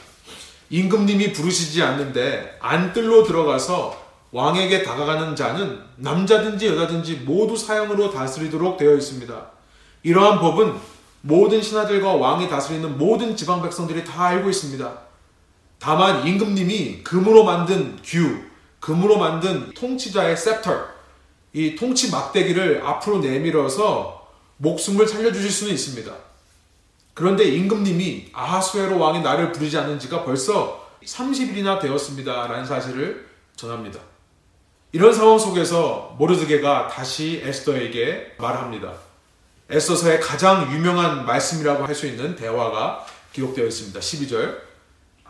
임금님이 0.70 1.34
부르시지 1.34 1.84
않는데 1.84 2.58
안뜰로 2.62 3.24
들어가서 3.24 4.02
왕에게 4.32 4.82
다가가는 4.82 5.36
자는 5.36 5.80
남자든지 5.98 6.68
여자든지 6.68 7.18
모두 7.26 7.56
사형으로 7.56 8.12
다스리도록 8.12 8.78
되어 8.78 8.96
있습니다. 8.96 9.46
이러한 10.02 10.40
법은 10.40 10.74
모든 11.22 11.62
신하들과 11.62 12.16
왕이 12.16 12.50
다스리는 12.50 12.98
모든 12.98 13.36
지방 13.36 13.62
백성들이 13.62 14.04
다 14.04 14.26
알고 14.26 14.50
있습니다. 14.50 14.92
다만 15.84 16.26
임금님이 16.26 17.04
금으로 17.04 17.44
만든 17.44 18.00
규, 18.02 18.42
금으로 18.80 19.18
만든 19.18 19.70
통치자의 19.74 20.38
셉터, 20.38 20.88
이 21.52 21.76
통치 21.76 22.10
막대기를 22.10 22.82
앞으로 22.86 23.20
내밀어서 23.20 24.32
목숨을 24.60 25.06
살려주실 25.06 25.52
수는 25.52 25.74
있습니다. 25.74 26.10
그런데 27.14 27.44
임금님이 27.44 28.30
아하수에로 28.32 28.98
왕이 28.98 29.24
나를 29.24 29.52
부르지 29.52 29.78
않은 29.78 30.00
지가 30.00 30.24
벌써 30.24 30.88
30일이나 31.04 31.82
되었습니다. 31.82 32.48
라는 32.48 32.66
사실을 32.66 33.28
전합니다. 33.58 34.00
이런 34.94 35.14
상황 35.14 35.38
속에서 35.38 36.16
모르드게가 36.18 36.88
다시 36.88 37.42
에스더에게 37.44 38.36
말합니다. 38.38 38.94
에스더서의 39.70 40.22
가장 40.22 40.72
유명한 40.72 41.26
말씀이라고 41.26 41.86
할 41.86 41.94
수 41.94 42.08
있는 42.08 42.38
대화가 42.38 43.06
기록되어 43.34 43.66
있습니다. 43.66 44.00
12절. 44.00 44.73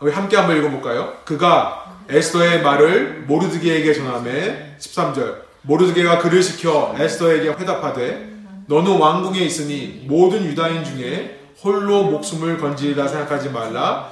우리 0.00 0.10
함께 0.10 0.36
한번 0.36 0.56
읽어볼까요? 0.58 1.14
그가 1.24 1.98
에스더의 2.08 2.62
말을 2.62 3.24
모르드게에게 3.28 3.94
전함에 3.94 4.76
13절. 4.80 5.44
모르드게가 5.62 6.18
그를 6.18 6.42
시켜 6.42 6.94
에스더에게 6.98 7.50
회답하되 7.50 8.34
너는 8.66 8.98
왕궁에 8.98 9.38
있으니 9.38 10.04
모든 10.08 10.44
유다인 10.44 10.84
중에 10.84 11.40
홀로 11.62 12.04
목숨을 12.04 12.58
건지리라 12.58 13.06
생각하지 13.06 13.50
말라. 13.50 14.10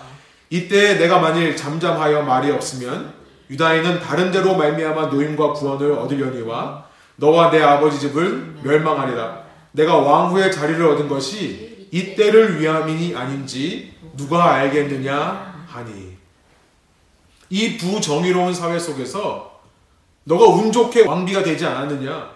이때 0.50 0.94
내가 0.98 1.18
만일 1.18 1.56
잠잠하여 1.56 2.22
말이 2.22 2.50
없으면 2.50 3.12
유다인은 3.50 4.00
다른 4.00 4.30
데로 4.30 4.54
말미암아 4.54 5.06
노임과 5.06 5.52
구원을 5.52 5.92
얻으려니와 5.92 6.84
너와 7.16 7.50
내 7.50 7.60
아버지 7.60 7.98
집을 7.98 8.54
멸망하리라. 8.62 9.42
내가 9.72 9.96
왕후의 9.96 10.52
자리를 10.52 10.86
얻은 10.86 11.08
것이 11.08 11.88
이때를 11.90 12.60
위함이니 12.60 13.16
아닌지 13.16 13.94
누가 14.16 14.54
알겠느냐 14.54 15.51
하니. 15.72 16.16
이 17.48 17.76
부정의로운 17.76 18.52
사회 18.52 18.78
속에서 18.78 19.60
너가 20.24 20.46
운 20.46 20.70
좋게 20.70 21.02
왕비가 21.02 21.42
되지 21.42 21.66
않았느냐? 21.66 22.30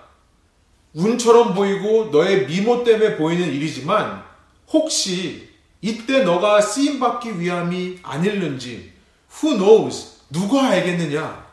운처럼 0.94 1.55
보이고 1.55 2.07
너의 2.07 2.46
미모 2.46 2.83
때문에 2.83 3.16
보이는 3.16 3.46
일이지만 3.46 4.25
혹시 4.72 5.51
이때 5.83 6.25
너가 6.25 6.61
쓰임 6.61 6.99
받기 6.99 7.38
위함이 7.38 8.01
아닐는지 8.03 8.92
who 9.31 9.59
knows 9.59 10.22
누가 10.31 10.68
알겠느냐 10.68 11.46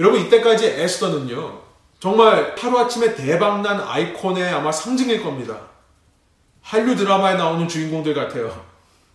여러분 0.00 0.20
이때까지 0.20 0.66
에스더는요 0.66 1.62
정말 2.00 2.54
하루아침에 2.58 3.14
대박난 3.14 3.80
아이콘의 3.80 4.52
아마 4.52 4.72
상징일 4.72 5.22
겁니다 5.22 5.58
한류 6.60 6.96
드라마에 6.96 7.36
나오는 7.36 7.68
주인공들 7.68 8.12
같아요 8.14 8.65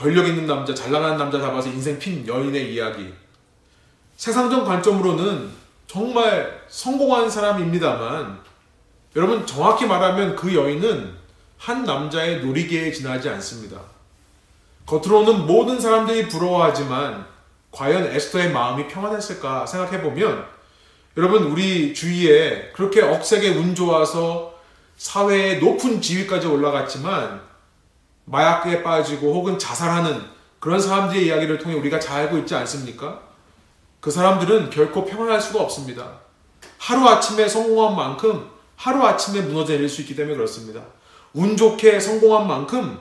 권력 0.01 0.27
있는 0.27 0.47
남자 0.47 0.73
잘나가는 0.73 1.15
남자 1.15 1.39
잡아서 1.39 1.69
인생 1.69 1.99
핀 1.99 2.25
여인의 2.27 2.73
이야기 2.73 3.13
세상적 4.17 4.65
관점으로는 4.65 5.51
정말 5.85 6.63
성공한 6.67 7.29
사람입니다만 7.29 8.39
여러분 9.15 9.45
정확히 9.45 9.85
말하면 9.85 10.35
그 10.35 10.55
여인은 10.55 11.13
한 11.59 11.83
남자의 11.83 12.43
놀이개에 12.43 12.91
지나지 12.91 13.29
않습니다. 13.29 13.79
겉으로는 14.87 15.45
모든 15.45 15.79
사람들이 15.79 16.27
부러워하지만 16.29 17.23
과연 17.69 18.07
에스더의 18.07 18.51
마음이 18.51 18.87
평안했을까 18.87 19.67
생각해 19.67 20.01
보면 20.01 20.43
여러분 21.15 21.43
우리 21.43 21.93
주위에 21.93 22.71
그렇게 22.73 23.03
억세게 23.03 23.49
운 23.49 23.75
좋아서 23.75 24.55
사회의 24.97 25.59
높은 25.59 26.01
지위까지 26.01 26.47
올라갔지만 26.47 27.50
마약에 28.31 28.81
빠지고 28.81 29.33
혹은 29.33 29.59
자살하는 29.59 30.23
그런 30.59 30.79
사람들의 30.79 31.25
이야기를 31.25 31.57
통해 31.57 31.75
우리가 31.75 31.99
잘 31.99 32.21
알고 32.21 32.37
있지 32.39 32.55
않습니까? 32.55 33.21
그 33.99 34.09
사람들은 34.09 34.69
결코 34.69 35.05
평안할 35.05 35.41
수가 35.41 35.61
없습니다. 35.61 36.19
하루아침에 36.77 37.47
성공한 37.47 37.95
만큼 37.95 38.49
하루아침에 38.75 39.41
무너져 39.41 39.73
내릴 39.73 39.89
수 39.89 40.01
있기 40.01 40.15
때문에 40.15 40.35
그렇습니다. 40.35 40.81
운 41.33 41.57
좋게 41.57 41.99
성공한 41.99 42.47
만큼 42.47 42.99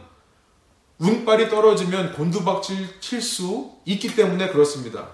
운빨이 0.98 1.48
떨어지면 1.48 2.12
곤두박질 2.12 3.00
칠 3.00 3.22
수 3.22 3.70
있기 3.86 4.14
때문에 4.14 4.48
그렇습니다. 4.48 5.08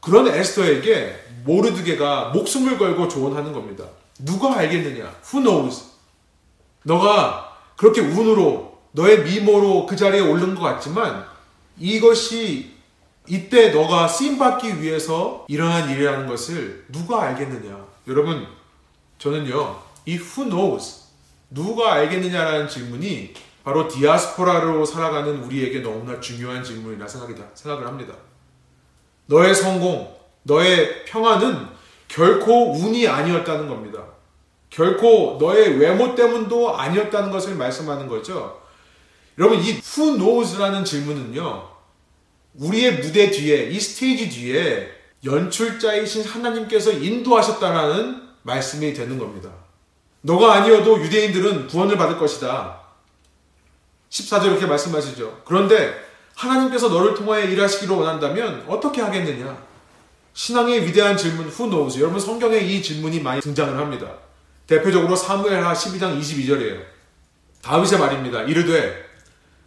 그런 0.00 0.26
에스더에게 0.26 1.14
모르드게가 1.44 2.30
목숨을 2.30 2.76
걸고 2.76 3.08
조언하는 3.08 3.52
겁니다. 3.52 3.84
누가 4.18 4.56
알겠느냐? 4.58 5.14
Who 5.32 5.42
knows? 5.42 5.84
너가 6.82 7.56
그렇게 7.76 8.00
운으로 8.00 8.71
너의 8.92 9.24
미모로 9.24 9.86
그 9.86 9.96
자리에 9.96 10.20
오른 10.20 10.54
것 10.54 10.62
같지만 10.62 11.26
이것이 11.78 12.72
이때 13.26 13.70
너가 13.70 14.08
쓰임 14.08 14.38
받기 14.38 14.82
위해서 14.82 15.44
일어난 15.48 15.88
일이라는 15.90 16.26
것을 16.26 16.86
누가 16.90 17.22
알겠느냐? 17.22 17.86
여러분, 18.08 18.46
저는요, 19.18 19.78
이 20.06 20.16
who 20.16 20.48
knows, 20.48 21.02
누가 21.50 21.92
알겠느냐라는 21.94 22.68
질문이 22.68 23.34
바로 23.64 23.86
디아스포라로 23.86 24.84
살아가는 24.84 25.42
우리에게 25.44 25.80
너무나 25.80 26.18
중요한 26.20 26.64
질문이라 26.64 27.06
생각이, 27.06 27.34
생각을 27.54 27.86
합니다. 27.86 28.14
너의 29.26 29.54
성공, 29.54 30.14
너의 30.42 31.04
평안은 31.04 31.68
결코 32.08 32.72
운이 32.72 33.06
아니었다는 33.06 33.68
겁니다. 33.68 34.02
결코 34.68 35.36
너의 35.40 35.78
외모 35.78 36.14
때문도 36.14 36.76
아니었다는 36.76 37.30
것을 37.30 37.54
말씀하는 37.54 38.08
거죠. 38.08 38.61
여러분, 39.38 39.60
이 39.60 39.80
who 39.96 40.16
knows라는 40.16 40.84
질문은요, 40.84 41.68
우리의 42.54 42.98
무대 42.98 43.30
뒤에, 43.30 43.70
이 43.70 43.80
스테이지 43.80 44.28
뒤에 44.28 44.90
연출자이신 45.24 46.24
하나님께서 46.24 46.92
인도하셨다라는 46.92 48.22
말씀이 48.42 48.92
되는 48.92 49.18
겁니다. 49.18 49.50
너가 50.20 50.54
아니어도 50.54 51.00
유대인들은 51.00 51.68
구원을 51.68 51.96
받을 51.96 52.18
것이다. 52.18 52.80
14절 54.10 54.46
이렇게 54.46 54.66
말씀하시죠. 54.66 55.42
그런데 55.44 55.94
하나님께서 56.34 56.88
너를 56.88 57.14
통하여 57.14 57.44
일하시기로 57.44 57.98
원한다면 57.98 58.64
어떻게 58.68 59.00
하겠느냐? 59.00 59.56
신앙의 60.34 60.86
위대한 60.86 61.16
질문 61.16 61.46
who 61.46 61.70
knows? 61.70 61.98
여러분 62.00 62.20
성경에 62.20 62.58
이 62.58 62.82
질문이 62.82 63.20
많이 63.20 63.40
등장을 63.40 63.76
합니다. 63.76 64.12
대표적으로 64.66 65.16
사무엘하 65.16 65.72
12장 65.72 66.18
22절이에요. 66.20 66.82
다윗의 67.62 67.98
말입니다. 67.98 68.42
이르되 68.42 69.11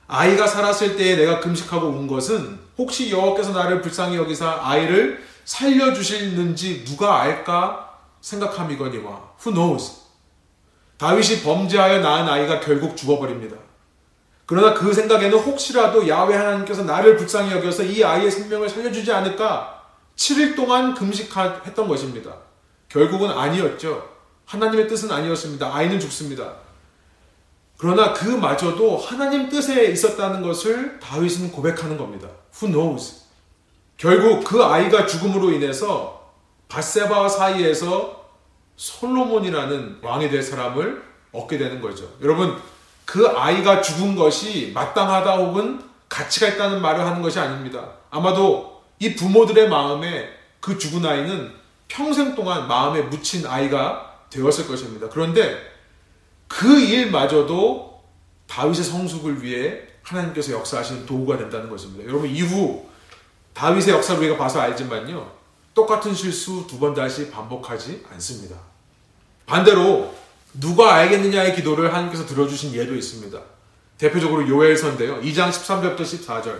아이가 0.07 0.47
살았을 0.47 0.97
때에 0.97 1.15
내가 1.15 1.39
금식하고 1.39 1.87
운 1.87 2.07
것은 2.07 2.59
혹시 2.77 3.11
여호와께서 3.11 3.51
나를 3.51 3.81
불쌍히 3.81 4.17
여기사 4.17 4.59
아이를 4.61 5.23
살려 5.45 5.93
주실는지 5.93 6.83
누가 6.85 7.21
알까 7.21 7.99
생각함이거니와 8.21 9.33
who 9.45 9.53
knows? 9.53 10.05
다윗이 10.97 11.41
범죄하여 11.41 11.99
낳은 11.99 12.29
아이가 12.29 12.59
결국 12.59 12.95
죽어버립니다. 12.95 13.57
그러나 14.45 14.73
그 14.73 14.93
생각에는 14.93 15.37
혹시라도 15.39 16.07
야외 16.07 16.35
하나님께서 16.35 16.83
나를 16.83 17.17
불쌍히 17.17 17.51
여겨서 17.51 17.83
이 17.83 18.03
아이의 18.03 18.29
생명을 18.29 18.69
살려주지 18.69 19.11
않을까 19.11 19.83
7일 20.15 20.55
동안 20.55 20.93
금식했던 20.93 21.87
것입니다. 21.87 22.31
결국은 22.87 23.31
아니었죠. 23.31 24.07
하나님의 24.45 24.87
뜻은 24.87 25.11
아니었습니다. 25.11 25.75
아이는 25.75 25.99
죽습니다. 25.99 26.53
그러나 27.77 28.13
그마저도 28.13 28.97
하나님 28.97 29.49
뜻에 29.49 29.85
있었다는 29.91 30.41
것을 30.41 30.99
다윗은 30.99 31.51
고백하는 31.51 31.97
겁니다. 31.97 32.29
Who 32.61 32.71
knows? 32.71 33.25
결국 33.97 34.43
그 34.43 34.63
아이가 34.63 35.05
죽음으로 35.05 35.51
인해서 35.51 36.31
바세바와 36.69 37.29
사이에서 37.29 38.25
솔로몬이라는 38.75 39.99
왕이 40.01 40.29
될 40.29 40.41
사람을 40.41 41.03
얻게 41.31 41.57
되는 41.57 41.81
거죠. 41.81 42.09
여러분, 42.21 42.57
그 43.05 43.27
아이가 43.27 43.81
죽은 43.81 44.15
것이 44.15 44.71
마땅하다 44.73 45.37
혹은 45.37 45.81
가치가 46.09 46.47
있다는 46.47 46.81
말을 46.81 47.05
하는 47.05 47.21
것이 47.21 47.39
아닙니다. 47.39 47.91
아마도 48.09 48.83
이 48.99 49.15
부모들의 49.15 49.69
마음에 49.69 50.29
그 50.59 50.77
죽은 50.77 51.05
아이는 51.05 51.51
평생 51.87 52.35
동안 52.35 52.67
마음에 52.67 53.01
묻힌 53.01 53.45
아이가 53.45 54.23
되었을 54.29 54.67
것입니다. 54.67 55.07
그런데 55.09 55.74
그 56.47 56.79
일마저도 56.79 58.01
다윗의 58.47 58.83
성숙을 58.85 59.41
위해 59.43 59.79
하나님께서 60.03 60.51
역사하시는 60.53 61.05
도구가 61.05 61.37
된다는 61.37 61.69
것입니다. 61.69 62.07
여러분 62.07 62.29
이후 62.29 62.85
다윗의 63.53 63.93
역사를 63.95 64.19
우리가 64.21 64.37
봐서 64.37 64.59
알지만요. 64.61 65.31
똑같은 65.73 66.13
실수 66.13 66.65
두 66.67 66.79
번 66.79 66.93
다시 66.93 67.29
반복하지 67.31 68.05
않습니다. 68.13 68.55
반대로 69.45 70.13
누가 70.53 70.95
알겠느냐의 70.95 71.55
기도를 71.55 71.89
하나님께서 71.93 72.25
들어주신 72.25 72.73
예도 72.73 72.95
있습니다. 72.95 73.37
대표적으로 73.97 74.47
요엘서인데요. 74.47 75.21
2장 75.21 75.49
13절부터 75.49 76.01
14절. 76.01 76.59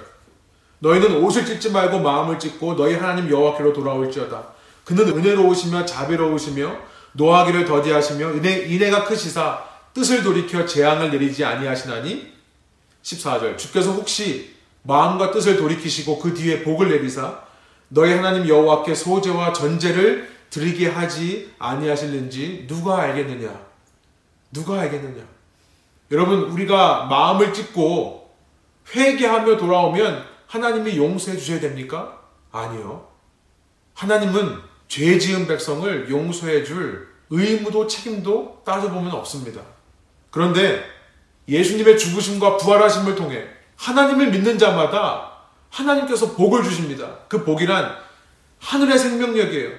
너희는 0.79 1.23
옷을 1.23 1.45
찢지 1.45 1.71
말고 1.71 1.99
마음을 1.99 2.37
찢고 2.39 2.75
너희 2.75 2.95
하나님 2.95 3.29
여호와께로 3.29 3.73
돌아올지어다. 3.73 4.43
그는 4.83 5.07
은혜로우시며 5.07 5.85
자비로우시며 5.85 6.77
노하기를 7.13 7.65
더디하시며 7.65 8.27
은혜, 8.31 8.65
인애가 8.67 9.05
크시사 9.05 9.63
뜻을 9.95 10.21
돌이켜 10.23 10.65
재앙을 10.65 11.09
내리지 11.09 11.43
아니하시나니 11.43 12.33
14절 13.01 13.57
주께서 13.57 13.93
혹시 13.93 14.53
마음과 14.83 15.31
뜻을 15.31 15.57
돌이키시고 15.57 16.19
그 16.19 16.33
뒤에 16.33 16.63
복을 16.63 16.89
내리사 16.89 17.41
너희 17.87 18.13
하나님 18.13 18.47
여호와께 18.47 18.93
소제와 18.93 19.53
전제를 19.53 20.29
드리게 20.49 20.89
하지 20.89 21.51
아니하실는지 21.57 22.65
누가 22.67 22.99
알겠느냐 23.01 23.65
누가 24.51 24.81
알겠느냐 24.81 25.23
여러분 26.11 26.41
우리가 26.41 27.05
마음을 27.05 27.53
찢고 27.53 28.35
회개하며 28.93 29.57
돌아오면 29.57 30.25
하나님이 30.47 30.97
용서해 30.97 31.37
주셔야 31.37 31.59
됩니까? 31.59 32.21
아니요. 32.51 33.07
하나님은 33.95 34.59
죄 34.87 35.17
지은 35.17 35.47
백성을 35.47 36.09
용서해 36.09 36.63
줄 36.63 37.07
의무도 37.29 37.87
책임도 37.87 38.61
따져보면 38.65 39.11
없습니다. 39.13 39.74
그런데 40.35 40.85
예수님의 41.47 41.97
죽으심과 41.97 42.57
부활하심을 42.57 43.15
통해 43.15 43.45
하나님을 43.77 44.31
믿는 44.31 44.57
자마다 44.57 45.31
하나님께서 45.69 46.33
복을 46.33 46.61
주십니다. 46.61 47.19
그 47.29 47.45
복이란 47.45 47.95
하늘의 48.59 48.99
생명력이에요. 48.99 49.69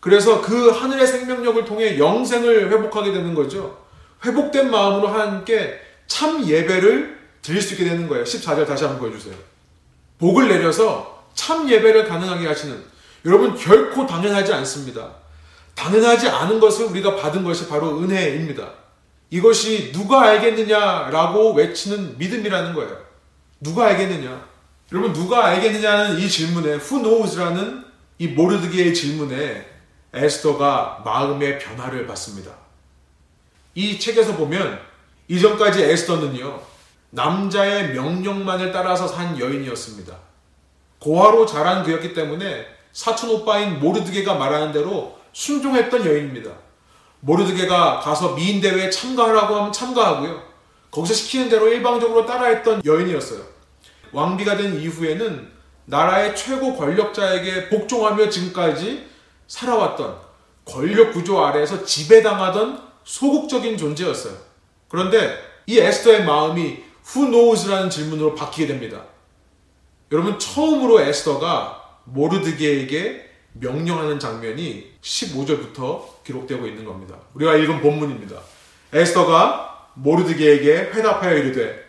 그래서 0.00 0.42
그 0.42 0.70
하늘의 0.70 1.06
생명력을 1.06 1.64
통해 1.64 1.96
영생을 1.96 2.72
회복하게 2.72 3.12
되는 3.12 3.34
거죠. 3.36 3.84
회복된 4.24 4.68
마음으로 4.68 5.06
하나님께 5.06 5.80
참 6.08 6.44
예배를 6.44 7.20
드릴 7.40 7.62
수 7.62 7.74
있게 7.74 7.84
되는 7.84 8.08
거예요. 8.08 8.24
14절 8.24 8.66
다시 8.66 8.82
한번 8.82 8.98
보여주세요. 8.98 9.36
복을 10.18 10.48
내려서 10.48 11.28
참 11.34 11.70
예배를 11.70 12.08
가능하게 12.08 12.48
하시는 12.48 12.82
여러분 13.24 13.54
결코 13.54 14.06
당연하지 14.06 14.52
않습니다. 14.54 15.12
당연하지 15.76 16.28
않은 16.28 16.58
것을 16.58 16.86
우리가 16.86 17.14
받은 17.14 17.44
것이 17.44 17.68
바로 17.68 18.00
은혜입니다. 18.00 18.81
이것이 19.32 19.92
누가 19.92 20.24
알겠느냐라고 20.24 21.54
외치는 21.54 22.18
믿음이라는 22.18 22.74
거예요. 22.74 22.98
누가 23.60 23.86
알겠느냐? 23.86 24.46
여러분 24.92 25.14
누가 25.14 25.46
알겠느냐는 25.46 26.18
이 26.18 26.28
질문에 26.28 26.74
who 26.74 27.02
knows라는 27.02 27.82
이 28.18 28.28
모르드기의 28.28 28.92
질문에 28.92 29.66
에스더가 30.12 31.00
마음의 31.06 31.58
변화를 31.60 32.06
받습니다. 32.06 32.52
이 33.74 33.98
책에서 33.98 34.36
보면 34.36 34.78
이전까지 35.28 35.82
에스더는요 35.82 36.60
남자의 37.08 37.94
명령만을 37.94 38.70
따라서 38.70 39.08
산 39.08 39.38
여인이었습니다. 39.40 40.14
고아로 40.98 41.46
자란 41.46 41.84
그였기 41.84 42.12
때문에 42.12 42.66
사촌 42.92 43.30
오빠인 43.30 43.80
모르드게가 43.80 44.34
말하는 44.34 44.72
대로 44.72 45.18
순종했던 45.32 46.04
여인입니다. 46.04 46.50
모르드게가 47.22 48.00
가서 48.00 48.34
미인 48.34 48.60
대회에 48.60 48.90
참가하라고 48.90 49.54
하면 49.54 49.72
참가하고요. 49.72 50.42
거기서 50.90 51.14
시키는 51.14 51.48
대로 51.48 51.68
일방적으로 51.68 52.26
따라했던 52.26 52.82
여인이었어요. 52.84 53.40
왕비가 54.12 54.56
된 54.56 54.78
이후에는 54.78 55.50
나라의 55.86 56.36
최고 56.36 56.76
권력자에게 56.76 57.68
복종하며 57.68 58.28
지금까지 58.28 59.06
살아왔던 59.46 60.16
권력 60.64 61.12
구조 61.12 61.44
아래에서 61.44 61.84
지배당하던 61.84 62.82
소극적인 63.04 63.78
존재였어요. 63.78 64.34
그런데 64.88 65.38
이 65.66 65.78
에스더의 65.78 66.24
마음이 66.24 66.82
who 67.08 67.30
knows라는 67.30 67.88
질문으로 67.88 68.34
바뀌게 68.34 68.66
됩니다. 68.66 69.02
여러분 70.10 70.38
처음으로 70.38 71.00
에스더가 71.00 72.00
모르드게에게 72.04 73.31
명령하는 73.54 74.18
장면이 74.18 74.92
15절부터 75.02 76.24
기록되고 76.24 76.66
있는 76.66 76.84
겁니다. 76.84 77.16
우리가 77.34 77.56
읽은 77.56 77.80
본문입니다. 77.80 78.36
에스더가 78.92 79.88
모르드게에게 79.94 80.90
회답하여 80.92 81.36
이르되 81.36 81.84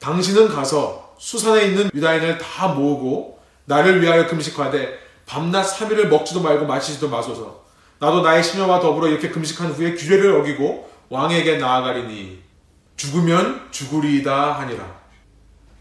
당신은 0.00 0.48
가서 0.48 1.14
수산에 1.18 1.66
있는 1.66 1.90
유다인을 1.94 2.38
다 2.38 2.68
모으고 2.68 3.40
나를 3.64 4.00
위하여 4.02 4.26
금식하되 4.26 4.98
밤낮 5.26 5.62
3일을 5.62 6.06
먹지도 6.06 6.40
말고 6.40 6.66
마시지도 6.66 7.08
마소서 7.08 7.64
나도 7.98 8.22
나의 8.22 8.42
시녀와 8.42 8.80
더불어 8.80 9.08
이렇게 9.08 9.28
금식한 9.28 9.72
후에 9.72 9.94
규례를 9.94 10.36
어기고 10.40 10.88
왕에게 11.08 11.58
나아가리니 11.58 12.42
죽으면 12.96 13.68
죽으리이다 13.70 14.58
하니라. 14.58 14.98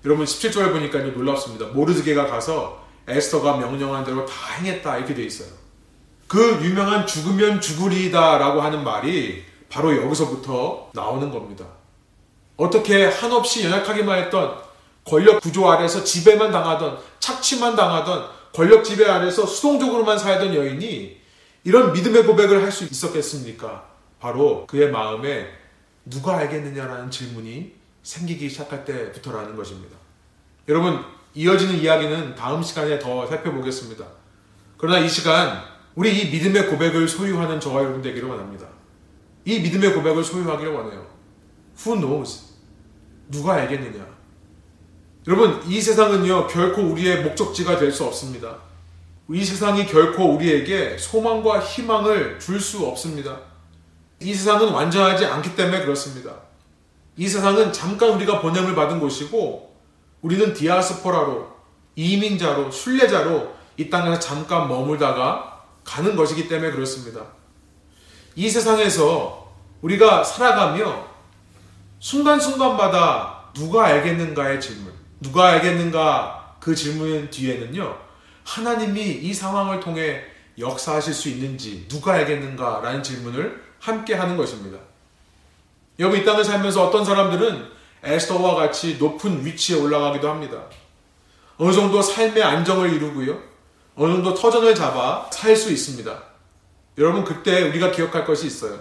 여러분 0.05 0.25
17절 0.25 0.71
보니까 0.71 0.99
놀랍습니다. 0.99 1.67
모르드게가 1.67 2.27
가서 2.27 2.86
에스더가 3.07 3.57
명령한 3.57 4.03
대로 4.03 4.25
다 4.25 4.53
행했다 4.53 4.97
이렇게 4.97 5.13
돼 5.13 5.23
있어요. 5.23 5.49
그 6.27 6.59
유명한 6.61 7.07
죽으면 7.07 7.61
죽으리다라고 7.61 8.61
하는 8.61 8.83
말이 8.83 9.43
바로 9.69 9.95
여기서부터 9.95 10.89
나오는 10.93 11.31
겁니다. 11.31 11.65
어떻게 12.57 13.05
한없이 13.05 13.63
연약하기만 13.65 14.23
했던 14.23 14.57
권력 15.05 15.41
구조 15.41 15.69
아래서 15.69 16.03
지배만 16.03 16.51
당하던 16.51 16.99
착취만 17.19 17.75
당하던 17.75 18.27
권력 18.53 18.83
지배 18.83 19.05
아래서 19.05 19.45
수동적으로만 19.45 20.17
살던 20.17 20.53
여인이 20.53 21.17
이런 21.63 21.93
믿음의 21.93 22.25
고백을 22.25 22.63
할 22.63 22.71
수 22.71 22.85
있었겠습니까? 22.85 23.85
바로 24.19 24.65
그의 24.67 24.91
마음에 24.91 25.47
누가 26.05 26.37
알겠느냐라는 26.37 27.11
질문이 27.11 27.73
생기기 28.03 28.49
시작할 28.49 28.83
때부터라는 28.85 29.55
것입니다. 29.55 29.95
여러분, 30.67 31.03
이어지는 31.37 31.75
이야기는 31.75 32.33
다음 32.33 32.63
시간에 32.63 32.97
더 32.97 33.27
살펴보겠습니다. 33.27 34.03
그러나 34.75 34.97
이 34.97 35.07
시간, 35.07 35.61
우리 35.93 36.19
이 36.19 36.31
믿음의 36.31 36.67
고백을 36.67 37.07
소유하는 37.07 37.59
저와 37.59 37.83
여러분 37.83 38.01
되기를 38.01 38.27
원합니다. 38.27 38.65
이 39.45 39.59
믿음의 39.59 39.93
고백을 39.93 40.23
소유하기를 40.23 40.73
원해요. 40.73 41.05
Who 41.79 41.99
knows? 41.99 42.41
누가 43.29 43.53
알겠느냐? 43.53 44.03
여러분, 45.27 45.61
이 45.67 45.79
세상은요, 45.79 46.47
결코 46.47 46.81
우리의 46.81 47.23
목적지가 47.23 47.77
될 47.77 47.91
수 47.91 48.05
없습니다. 48.05 48.57
이 49.29 49.45
세상이 49.45 49.85
결코 49.85 50.33
우리에게 50.33 50.97
소망과 50.97 51.59
희망을 51.59 52.39
줄 52.39 52.59
수 52.59 52.83
없습니다. 52.87 53.37
이 54.21 54.33
세상은 54.33 54.69
완전하지 54.69 55.25
않기 55.25 55.55
때문에 55.55 55.81
그렇습니다. 55.81 56.33
이 57.15 57.27
세상은 57.27 57.71
잠깐 57.71 58.09
우리가 58.11 58.41
번영을 58.41 58.73
받은 58.73 58.99
곳이고 58.99 59.66
우리는 60.27 60.53
디아스포라로 60.53 61.55
이민자로 61.95 62.69
순례자로 62.69 63.55
이 63.77 63.89
땅에서 63.89 64.19
잠깐 64.19 64.67
머물다가 64.67 65.63
가는 65.85 66.17
것이기 66.17 66.49
때문에 66.49 66.71
그렇습니다. 66.71 67.21
이 68.35 68.49
세상에서 68.49 69.55
우리가 69.81 70.25
살아가며 70.25 71.07
순간순간마다 71.99 73.51
누가 73.53 73.85
알겠는가의 73.85 74.59
질문, 74.59 74.91
누가 75.21 75.47
알겠는가 75.47 76.57
그 76.59 76.75
질문 76.75 77.29
뒤에는요, 77.29 77.97
하나님이 78.43 79.01
이 79.01 79.33
상황을 79.33 79.79
통해 79.79 80.25
역사하실 80.59 81.13
수 81.13 81.29
있는지 81.29 81.87
누가 81.87 82.15
알겠는가라는 82.15 83.01
질문을 83.01 83.63
함께 83.79 84.13
하는 84.13 84.35
것입니다. 84.35 84.77
여러분 85.99 86.19
이 86.19 86.25
땅을 86.25 86.43
살면서 86.43 86.85
어떤 86.85 87.05
사람들은 87.05 87.76
에스더와 88.03 88.55
같이 88.55 88.97
높은 88.97 89.45
위치에 89.45 89.79
올라가기도 89.79 90.29
합니다. 90.29 90.63
어느 91.57 91.73
정도 91.73 92.01
삶의 92.01 92.43
안정을 92.43 92.93
이루고요. 92.93 93.41
어느 93.95 94.13
정도 94.13 94.33
터전을 94.33 94.75
잡아 94.75 95.29
살 95.31 95.55
수 95.55 95.71
있습니다. 95.71 96.23
여러분 96.99 97.23
그때 97.23 97.63
우리가 97.69 97.91
기억할 97.91 98.25
것이 98.25 98.47
있어요. 98.47 98.79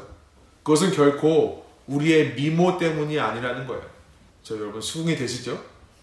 그것은 0.63 0.93
결코 0.93 1.67
우리의 1.87 2.35
미모 2.35 2.79
때문이 2.79 3.19
아니라는 3.19 3.67
거예요. 3.67 3.83
저 4.43 4.57
여러분 4.57 4.81
수긍이 4.81 5.17
되시죠? 5.17 5.63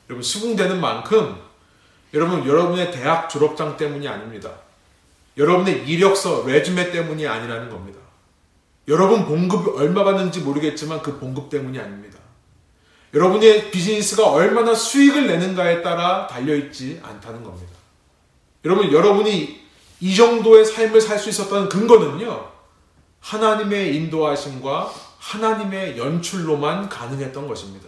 여러분 0.10 0.24
수긍되는 0.24 0.80
만큼 0.80 1.38
여러분 2.14 2.48
여러분의 2.48 2.92
대학 2.92 3.30
졸업장 3.30 3.78
때문이 3.78 4.08
아닙니다. 4.08 4.52
여러분의 5.38 5.88
이력서 5.88 6.44
레주메 6.46 6.92
때문이 6.92 7.28
아니라는 7.28 7.70
겁니다. 7.70 8.00
여러분 8.88 9.26
봉급이 9.26 9.72
얼마 9.80 10.04
받는지 10.04 10.42
모르겠지만 10.42 11.02
그 11.02 11.20
봉급 11.20 11.50
때문이 11.50 11.80
아닙니다. 11.80 12.20
여러분의 13.14 13.70
비즈니스가 13.70 14.32
얼마나 14.32 14.74
수익을 14.74 15.28
내는가에 15.28 15.82
따라 15.82 16.26
달려있지 16.28 17.00
않다는 17.04 17.44
겁니다. 17.44 17.72
여러분, 18.66 18.92
여러분이 18.92 19.64
이 20.00 20.16
정도의 20.16 20.66
삶을 20.66 21.00
살 21.00 21.20
수 21.20 21.30
있었다는 21.30 21.70
근거는요, 21.70 22.52
하나님의 23.20 23.96
인도하심과 23.96 24.92
하나님의 25.20 25.98
연출로만 25.98 26.90
가능했던 26.90 27.48
것입니다. 27.48 27.88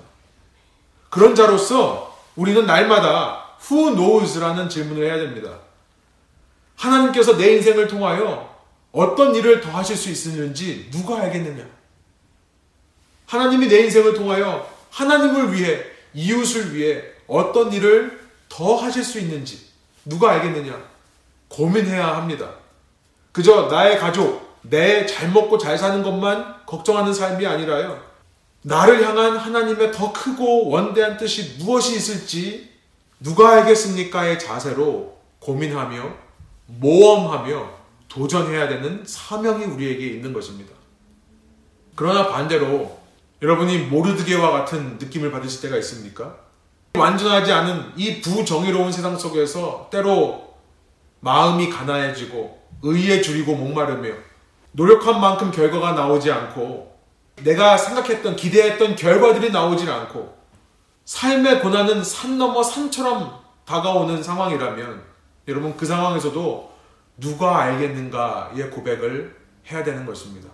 그런 1.09 1.33
자로서 1.35 2.17
우리는 2.35 2.65
날마다 2.65 3.57
Who 3.69 3.95
knows라는 3.95 4.69
질문을 4.69 5.05
해야 5.05 5.17
됩니다. 5.17 5.59
하나님께서 6.75 7.35
내 7.37 7.53
인생을 7.55 7.87
통하여 7.87 8.53
어떤 8.91 9.33
일을 9.35 9.59
더 9.59 9.71
하실 9.71 9.97
수 9.97 10.29
있는지 10.29 10.89
누가 10.91 11.19
알겠느냐? 11.21 11.65
하나님이 13.25 13.67
내 13.67 13.79
인생을 13.79 14.13
통하여 14.13 14.74
하나님을 14.89 15.53
위해, 15.53 15.83
이웃을 16.13 16.73
위해 16.75 17.03
어떤 17.27 17.71
일을 17.73 18.19
더 18.49 18.75
하실 18.75 19.03
수 19.03 19.19
있는지 19.19 19.65
누가 20.05 20.31
알겠느냐? 20.31 20.81
고민해야 21.47 22.15
합니다. 22.17 22.51
그저 23.31 23.67
나의 23.67 23.97
가족, 23.99 24.45
내 24.61 25.05
잘 25.05 25.31
먹고 25.31 25.57
잘 25.57 25.77
사는 25.77 26.01
것만 26.01 26.65
걱정하는 26.65 27.13
삶이 27.13 27.45
아니라요. 27.45 28.01
나를 28.61 29.05
향한 29.07 29.37
하나님의 29.37 29.91
더 29.91 30.11
크고 30.11 30.69
원대한 30.69 31.17
뜻이 31.17 31.57
무엇이 31.59 31.95
있을지 31.95 32.71
누가 33.19 33.51
알겠습니까의 33.57 34.39
자세로 34.39 35.17
고민하며 35.39 36.13
모험하며 36.67 37.69
도전해야 38.09 38.67
되는 38.67 39.03
사명이 39.05 39.65
우리에게 39.65 40.07
있는 40.07 40.33
것입니다. 40.33 40.73
그러나 41.95 42.27
반대로 42.29 42.99
여러분이 43.45 43.77
모르드게와 43.77 44.49
같은 44.49 44.97
느낌을 44.97 45.29
받으실 45.29 45.61
때가 45.61 45.77
있습니까? 45.77 46.35
완전하지 46.97 47.51
않은 47.53 47.91
이 47.95 48.19
부정의로운 48.19 48.91
세상 48.91 49.15
속에서 49.15 49.87
때로 49.91 50.55
마음이 51.19 51.69
가난해지고 51.69 52.59
의에 52.81 53.21
줄이고 53.21 53.55
목마르며 53.55 54.15
노력한 54.71 55.21
만큼 55.21 55.51
결과가 55.51 55.91
나오지 55.91 56.31
않고 56.31 56.95
내가 57.43 57.77
생각했던 57.77 58.35
기대했던 58.35 58.95
결과들이 58.95 59.51
나오질 59.51 59.91
않고 59.91 60.35
삶의 61.05 61.59
고난은 61.61 62.03
산 62.03 62.39
넘어 62.39 62.63
산처럼 62.63 63.41
다가오는 63.65 64.23
상황이라면 64.23 65.03
여러분 65.47 65.77
그 65.77 65.85
상황에서도 65.85 66.73
누가 67.17 67.59
알겠는가의 67.61 68.71
고백을 68.71 69.37
해야 69.69 69.83
되는 69.83 70.03
것입니다. 70.03 70.49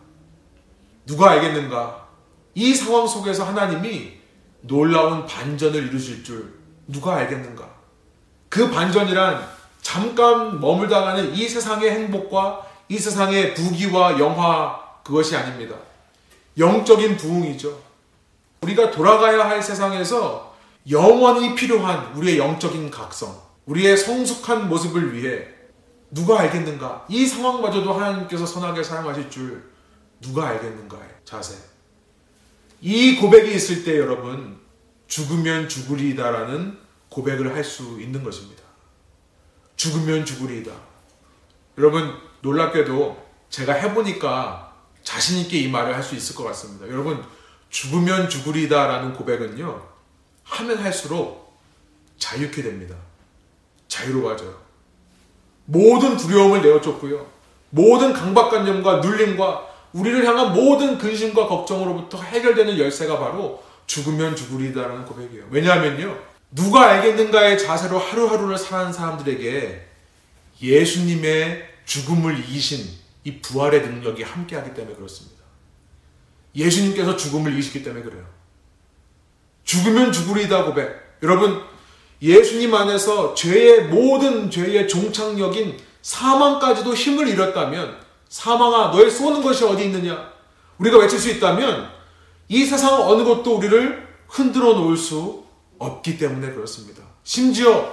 누가 1.06 1.32
알겠는가? 1.32 2.11
이 2.54 2.74
상황 2.74 3.08
속에서 3.08 3.46
하나님이 3.46 4.14
놀라운 4.62 5.26
반전을 5.26 5.88
이루실 5.88 6.24
줄 6.24 6.54
누가 6.88 7.16
알겠는가? 7.16 7.70
그 8.50 8.70
반전이란 8.70 9.48
잠깐 9.82 10.60
머물다가는 10.60 11.34
이 11.34 11.48
세상의 11.48 11.92
행복과 11.92 12.68
이 12.90 12.98
세상의 12.98 13.54
부귀와 13.54 14.20
영화 14.20 14.80
그것이 15.04 15.36
아닙니다. 15.36 15.76
영적인 16.58 17.18
부흥이죠. 17.18 17.82
우리가 18.62 18.92
돌아가야 18.92 19.48
할 19.48 19.64
세상에서 19.64 20.56
영원히 20.90 21.56
필요한 21.56 22.14
우리의 22.16 22.38
영적인 22.38 22.92
각성, 22.92 23.36
우리의 23.66 23.96
성숙한 23.96 24.68
모습을 24.68 25.14
위해 25.14 25.48
누가 26.12 26.42
알겠는가? 26.42 27.06
이 27.08 27.26
상황마저도 27.26 27.94
하나님께서 27.94 28.46
선하게 28.46 28.84
사용하실 28.84 29.30
줄 29.30 29.72
누가 30.20 30.50
알겠는가의 30.50 31.08
자세. 31.24 31.71
이 32.82 33.16
고백이 33.16 33.54
있을 33.54 33.84
때 33.84 33.98
여러분 33.98 34.60
죽으면 35.08 35.70
죽으리다라는 35.70 36.80
고백을 37.10 37.54
할 37.56 37.64
수 37.64 38.00
있는 38.02 38.24
것입니다. 38.24 38.64
죽으면 39.76 40.26
죽으리다. 40.26 40.72
여러분 41.78 42.14
놀랍게도 42.42 43.32
제가 43.50 43.74
해보니까 43.74 44.74
자신 45.04 45.40
있게 45.40 45.60
이 45.60 45.68
말을 45.70 45.96
할 45.96 46.04
수 46.04 46.16
있을 46.16 46.36
것 46.36 46.44
같습니다. 46.46 46.88
여러분 46.88 47.24
죽으면 47.70 48.30
죽으리다라는 48.30 49.14
고백은요 49.14 49.90
하면 50.44 50.78
할수록 50.80 51.58
자유케 52.18 52.62
됩니다. 52.64 52.96
자유로워져요. 53.88 54.60
모든 55.66 56.18
두려움을 56.18 56.62
내어줬고요. 56.62 57.28
모든 57.70 58.14
강박관념과 58.14 58.98
눌림과 58.98 59.71
우리를 59.94 60.26
향한 60.26 60.54
모든 60.54 60.98
근심과 60.98 61.48
걱정으로부터 61.48 62.22
해결되는 62.22 62.78
열쇠가 62.78 63.20
바로 63.20 63.64
죽으면 63.86 64.36
죽으리다라는 64.36 65.06
고백이에요. 65.06 65.46
왜냐하면요. 65.50 66.18
누가 66.52 66.90
알겠는가의 66.90 67.58
자세로 67.60 67.98
하루하루를 67.98 68.58
살아가는 68.58 68.94
사람들에게 68.94 69.88
예수님의 70.62 71.68
죽음을 71.86 72.40
이기신 72.40 72.86
이 73.24 73.40
부활의 73.40 73.82
능력이 73.82 74.24
함께하기 74.24 74.74
때문에 74.74 74.96
그렇습니다. 74.96 75.42
예수님께서 76.56 77.16
죽음을 77.16 77.54
이기시기 77.54 77.84
때문에 77.84 78.04
그래요. 78.04 78.26
죽으면 79.64 80.12
죽으리다 80.12 80.66
고백. 80.66 81.18
여러분, 81.24 81.62
예수님 82.22 82.74
안에서 82.74 83.34
죄의 83.34 83.86
모든 83.86 84.50
죄의 84.52 84.88
종착역인 84.88 85.78
사망까지도 86.02 86.94
힘을 86.94 87.28
잃었다면 87.28 88.00
사망아 88.32 88.92
너의 88.92 89.12
쏘는 89.12 89.42
것이 89.44 89.66
어디 89.66 89.84
있느냐? 89.86 90.32
우리가 90.78 90.98
외칠 91.00 91.20
수 91.20 91.30
있다면 91.30 91.92
이 92.48 92.66
세상 92.66 93.02
어느 93.02 93.24
것도 93.24 93.58
우리를 93.58 94.08
흔들어 94.30 94.74
놓을 94.74 94.96
수 94.96 95.44
없기 95.78 96.18
때문에 96.18 96.54
그렇습니다. 96.54 97.04
심지어 97.24 97.92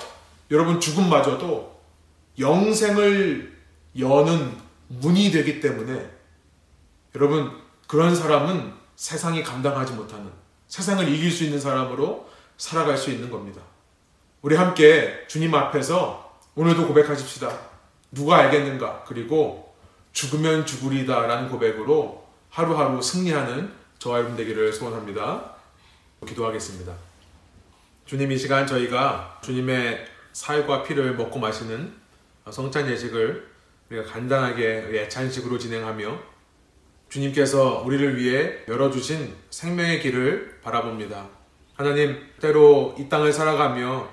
여러분 0.53 0.78
죽음마저도 0.78 1.76
영생을 2.39 3.59
여는 3.99 4.57
문이 4.86 5.32
되기 5.32 5.61
때문에 5.61 6.09
여러분 7.16 7.51
그런 7.89 8.14
사람은 8.14 8.72
세상이 8.95 9.43
감당하지 9.43 9.95
못하는 9.95 10.30
세상을 10.68 11.09
이길 11.09 11.32
수 11.32 11.43
있는 11.43 11.59
사람으로 11.59 12.28
살아갈 12.57 12.97
수 12.97 13.11
있는 13.11 13.28
겁니다. 13.28 13.61
우리 14.43 14.55
함께 14.55 15.26
주님 15.26 15.53
앞에서 15.53 16.39
오늘도 16.55 16.86
고백하십시다. 16.86 17.59
누가 18.12 18.36
알겠는가? 18.36 19.03
그리고 19.05 19.68
죽으면 20.13 20.67
죽으리다 20.67 21.27
라는 21.27 21.49
고백으로 21.49 22.27
하루하루 22.51 23.01
승리하는 23.01 23.73
저와 23.99 24.19
여러분 24.19 24.37
되기를 24.37 24.73
소원합니다. 24.73 25.55
기도하겠습니다. 26.27 26.93
주님 28.05 28.33
이 28.33 28.39
시간 28.39 28.67
저희가 28.67 29.39
주님의 29.43 30.07
살과 30.33 30.83
피를 30.83 31.15
먹고 31.15 31.39
마시는 31.39 31.95
성찬 32.51 32.89
예식을 32.89 33.49
우리가 33.91 34.11
간단하게 34.11 34.91
예찬식으로 34.93 35.59
진행하며 35.59 36.19
주님께서 37.09 37.83
우리를 37.85 38.17
위해 38.19 38.59
열어주신 38.69 39.35
생명의 39.51 40.01
길을 40.01 40.61
바라봅니다. 40.63 41.29
하나님, 41.75 42.19
때로 42.41 42.95
이 42.99 43.09
땅을 43.09 43.33
살아가며 43.33 44.09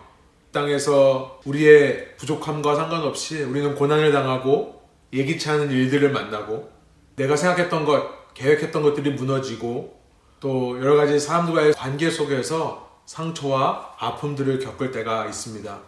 이 0.50 0.52
땅에서 0.52 1.42
우리의 1.46 2.16
부족함과 2.18 2.76
상관없이 2.76 3.44
우리는 3.44 3.76
고난을 3.76 4.12
당하고 4.12 4.75
예기치 5.16 5.50
않은 5.50 5.72
일들을 5.72 6.12
만나고 6.12 6.72
내가 7.16 7.36
생각했던 7.36 7.86
것, 7.86 8.34
계획했던 8.34 8.84
것들이 8.84 9.12
무너지고 9.12 10.00
또 10.42 10.78
여러 10.80 10.96
가지 10.96 11.20
사람들과의 11.20 11.74
관계 11.74 12.10
속에서 12.10 13.02
상처와 13.06 13.96
아픔들을 13.98 14.60
겪을 14.60 14.92
때가 14.92 15.26
있습니다. 15.26 15.80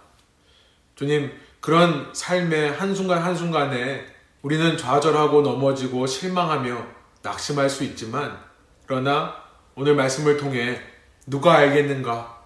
주님, 0.95 1.31
그런 1.59 2.09
삶의 2.13 2.71
한순간 2.71 3.21
한순간에 3.21 4.05
우리는 4.41 4.77
좌절하고 4.77 5.41
넘어지고 5.41 6.07
실망하며 6.07 6.85
낙심할 7.21 7.69
수 7.69 7.83
있지만, 7.83 8.39
그러나 8.85 9.35
오늘 9.75 9.95
말씀을 9.95 10.37
통해 10.37 10.79
누가 11.25 11.55
알겠는가? 11.55 12.37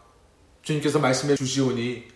주님께서 0.64 1.00
말씀해 1.00 1.36
주시오니 1.36 2.08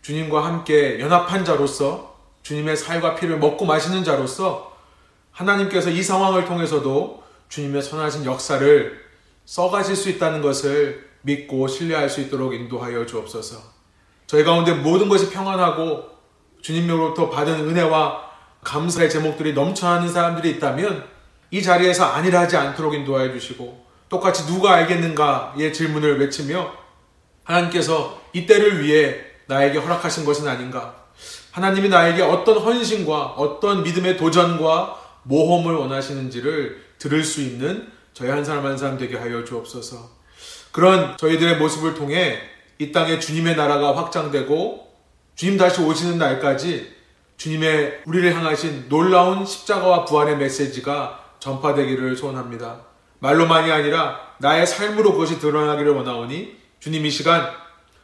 주님과 0.00 0.44
함께 0.44 0.98
연합한 1.00 1.44
자로서 1.44 2.17
주님의 2.42 2.76
살과 2.76 3.14
피를 3.14 3.38
먹고 3.38 3.64
마시는 3.64 4.04
자로서 4.04 4.76
하나님께서 5.32 5.90
이 5.90 6.02
상황을 6.02 6.44
통해서도 6.44 7.22
주님의 7.48 7.82
선하신 7.82 8.24
역사를 8.24 9.00
써가실 9.44 9.96
수 9.96 10.10
있다는 10.10 10.42
것을 10.42 11.08
믿고 11.22 11.68
신뢰할 11.68 12.08
수 12.08 12.20
있도록 12.20 12.54
인도하여 12.54 13.06
주옵소서. 13.06 13.58
저희 14.26 14.44
가운데 14.44 14.72
모든 14.72 15.08
것이 15.08 15.30
평안하고 15.30 16.04
주님으로부터 16.60 17.30
받은 17.30 17.68
은혜와 17.68 18.28
감사의 18.62 19.08
제목들이 19.08 19.54
넘쳐나는 19.54 20.08
사람들이 20.08 20.50
있다면 20.52 21.04
이 21.50 21.62
자리에서 21.62 22.04
아니라 22.04 22.40
하지 22.40 22.56
않도록 22.56 22.94
인도하여 22.94 23.32
주시고 23.32 23.86
똑같이 24.08 24.46
누가 24.46 24.74
알겠는가의 24.74 25.72
질문을 25.72 26.20
외치며 26.20 26.72
하나님께서 27.44 28.20
이 28.32 28.46
때를 28.46 28.82
위해 28.82 29.16
나에게 29.46 29.78
허락하신 29.78 30.24
것은 30.24 30.46
아닌가? 30.46 30.94
하나님이 31.50 31.88
나에게 31.88 32.22
어떤 32.22 32.58
헌신과 32.58 33.34
어떤 33.36 33.82
믿음의 33.82 34.16
도전과 34.16 35.00
모험을 35.24 35.74
원하시는지를 35.74 36.82
들을 36.98 37.24
수 37.24 37.40
있는 37.40 37.90
저희 38.12 38.30
한 38.30 38.44
사람 38.44 38.66
한 38.66 38.76
사람 38.76 38.98
되게 38.98 39.16
하여 39.16 39.44
주옵소서. 39.44 40.10
그런 40.72 41.16
저희들의 41.16 41.56
모습을 41.56 41.94
통해 41.94 42.38
이 42.78 42.92
땅에 42.92 43.18
주님의 43.18 43.56
나라가 43.56 43.96
확장되고 43.96 44.88
주님 45.34 45.56
다시 45.56 45.80
오시는 45.80 46.18
날까지 46.18 46.96
주님의 47.36 48.02
우리를 48.06 48.34
향하신 48.34 48.88
놀라운 48.88 49.46
십자가와 49.46 50.04
부활의 50.04 50.36
메시지가 50.38 51.24
전파되기를 51.38 52.16
소원합니다. 52.16 52.80
말로만이 53.20 53.70
아니라 53.70 54.20
나의 54.38 54.66
삶으로 54.66 55.12
그것이 55.12 55.38
드러나기를 55.38 55.92
원하오니 55.92 56.56
주님 56.80 57.06
이 57.06 57.10
시간 57.10 57.48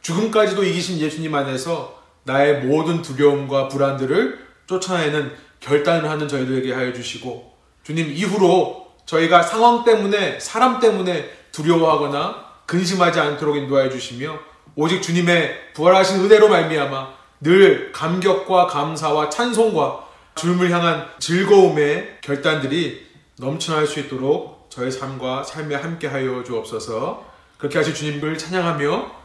죽음까지도 0.01 0.63
이기신 0.63 0.99
예수님 0.99 1.33
안에서 1.33 1.94
나의 2.25 2.65
모든 2.65 3.01
두려움과 3.01 3.67
불안들을 3.69 4.45
쫓아내는 4.67 5.31
결단을 5.59 6.09
하는 6.09 6.27
저희들에게 6.27 6.73
하여 6.73 6.91
주시고 6.91 7.53
주님 7.83 8.11
이후로 8.11 8.93
저희가 9.05 9.43
상황 9.43 9.83
때문에 9.83 10.39
사람 10.39 10.79
때문에 10.79 11.29
두려워하거나 11.51 12.45
근심하지 12.65 13.19
않도록 13.19 13.57
인도하여 13.57 13.89
주시며 13.89 14.39
오직 14.75 15.01
주님의 15.01 15.73
부활하신 15.73 16.25
은혜로 16.25 16.49
말미암아 16.49 17.13
늘 17.41 17.91
감격과 17.91 18.67
감사와 18.67 19.29
찬송과 19.29 20.05
주님을 20.33 20.71
향한 20.71 21.07
즐거움의 21.19 22.17
결단들이 22.21 23.05
넘쳐날 23.37 23.85
수 23.85 23.99
있도록 23.99 24.67
저의 24.69 24.91
삶과 24.91 25.43
삶에 25.43 25.75
함께하여 25.75 26.43
주옵소서. 26.43 27.25
그렇게 27.57 27.77
하실 27.77 27.93
주님을 27.93 28.37
찬양하며 28.37 29.24